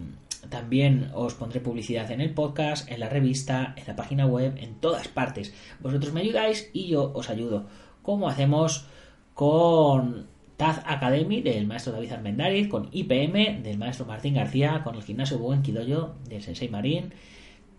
también 0.50 1.10
os 1.14 1.32
pondré 1.32 1.60
publicidad 1.60 2.10
en 2.10 2.20
el 2.20 2.34
podcast, 2.34 2.90
en 2.90 3.00
la 3.00 3.08
revista, 3.08 3.74
en 3.78 3.86
la 3.86 3.96
página 3.96 4.26
web, 4.26 4.58
en 4.58 4.74
todas 4.74 5.08
partes. 5.08 5.54
Vosotros 5.80 6.12
me 6.12 6.20
ayudáis 6.20 6.68
y 6.74 6.88
yo 6.88 7.12
os 7.14 7.30
ayudo. 7.30 7.64
¿Cómo 8.02 8.28
hacemos 8.28 8.86
con 9.34 10.26
Taz 10.56 10.82
Academy 10.86 11.42
del 11.42 11.66
maestro 11.66 11.92
David 11.92 12.12
Armendáriz, 12.12 12.68
con 12.68 12.88
IPM 12.92 13.62
del 13.62 13.78
maestro 13.78 14.06
Martín 14.06 14.34
García, 14.34 14.82
con 14.84 14.94
el 14.94 15.02
gimnasio 15.02 15.38
Buen 15.38 15.62
Quidoyo 15.62 16.14
del 16.28 16.42
Sensei 16.42 16.68
Marín, 16.68 17.12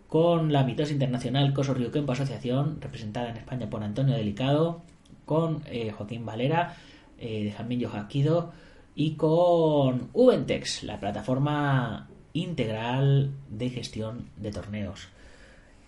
con 0.08 0.52
la 0.52 0.64
mitosis 0.64 0.92
internacional 0.92 1.52
Coso 1.52 1.74
Ryukempo 1.74 2.12
Asociación, 2.12 2.78
representada 2.80 3.30
en 3.30 3.38
España 3.38 3.70
por 3.70 3.82
Antonio 3.82 4.14
Delicado, 4.14 4.82
con 5.24 5.62
eh, 5.66 5.90
Joaquín 5.90 6.26
Valera 6.26 6.76
eh, 7.18 7.44
de 7.44 7.52
Jamín 7.52 7.80
Yojaquido 7.80 8.52
y 8.94 9.14
con 9.14 10.10
Ubentex, 10.12 10.82
la 10.82 11.00
plataforma 11.00 12.08
integral 12.32 13.32
de 13.48 13.70
gestión 13.70 14.28
de 14.36 14.50
torneos. 14.50 15.08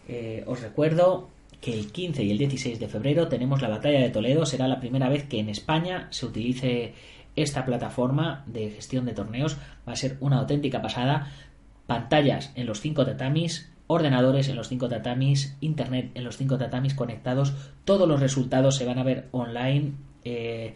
Eh, 0.09 0.45
os 0.47 0.63
recuerdo 0.63 1.29
que 1.61 1.73
el 1.73 1.91
15 1.93 2.23
y 2.23 2.31
el 2.31 2.39
16 2.39 2.79
de 2.79 2.89
febrero 2.89 3.29
tenemos 3.29 3.63
la 3.63 3.69
batalla 3.69 4.01
de 4.01 4.11
Toledo. 4.11 4.47
Será 4.47 4.69
la 4.69 4.81
primera 4.81 5.09
vez 5.09 5.25
que 5.25 5.41
en 5.41 5.49
España 5.49 6.09
se 6.11 6.27
utilice 6.27 6.95
esta 7.35 7.65
plataforma 7.65 8.45
de 8.47 8.71
gestión 8.71 9.05
de 9.05 9.13
torneos. 9.13 9.57
Va 9.89 9.93
a 9.93 9.97
ser 9.97 10.17
una 10.21 10.39
auténtica 10.39 10.83
pasada. 10.83 11.31
Pantallas 11.87 12.53
en 12.57 12.67
los 12.67 12.81
cinco 12.81 13.05
tatamis, 13.05 13.73
ordenadores 13.87 14.49
en 14.49 14.57
los 14.57 14.69
cinco 14.69 14.89
tatamis, 14.89 15.57
internet 15.61 16.11
en 16.15 16.25
los 16.25 16.37
cinco 16.37 16.59
tatamis 16.59 16.95
conectados. 16.95 17.55
Todos 17.85 18.09
los 18.09 18.21
resultados 18.21 18.77
se 18.77 18.85
van 18.85 18.99
a 18.99 19.05
ver 19.05 19.29
online. 19.33 19.93
Eh, 20.25 20.75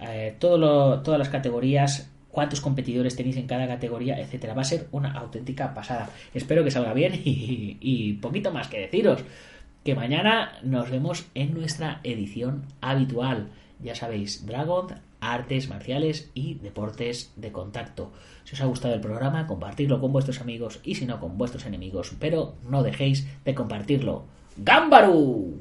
eh, 0.00 0.36
todas 0.38 1.18
las 1.18 1.28
categorías 1.28 2.10
cuántos 2.30 2.60
competidores 2.60 3.16
tenéis 3.16 3.36
en 3.36 3.48
cada 3.48 3.66
categoría, 3.66 4.16
etcétera. 4.20 4.54
Va 4.54 4.62
a 4.62 4.64
ser 4.64 4.86
una 4.92 5.12
auténtica 5.12 5.74
pasada. 5.74 6.10
Espero 6.32 6.62
que 6.62 6.70
salga 6.70 6.92
bien 6.92 7.14
y, 7.24 7.78
y 7.80 8.12
poquito 8.14 8.52
más 8.52 8.68
que 8.68 8.78
deciros. 8.78 9.24
Que 9.84 9.94
mañana 9.94 10.58
nos 10.62 10.90
vemos 10.90 11.26
en 11.34 11.54
nuestra 11.54 12.00
edición 12.04 12.64
habitual. 12.80 13.48
Ya 13.80 13.94
sabéis, 13.94 14.44
Dragon, 14.46 14.88
artes 15.20 15.68
marciales 15.68 16.30
y 16.34 16.54
deportes 16.54 17.32
de 17.36 17.52
contacto. 17.52 18.12
Si 18.44 18.54
os 18.54 18.60
ha 18.60 18.66
gustado 18.66 18.94
el 18.94 19.00
programa, 19.00 19.46
compartirlo 19.46 20.00
con 20.00 20.12
vuestros 20.12 20.40
amigos 20.40 20.80
y 20.84 20.96
si 20.96 21.06
no, 21.06 21.20
con 21.20 21.38
vuestros 21.38 21.64
enemigos. 21.66 22.12
Pero 22.18 22.54
no 22.68 22.82
dejéis 22.82 23.26
de 23.44 23.54
compartirlo. 23.54 24.24
¡Gámbaru! 24.56 25.60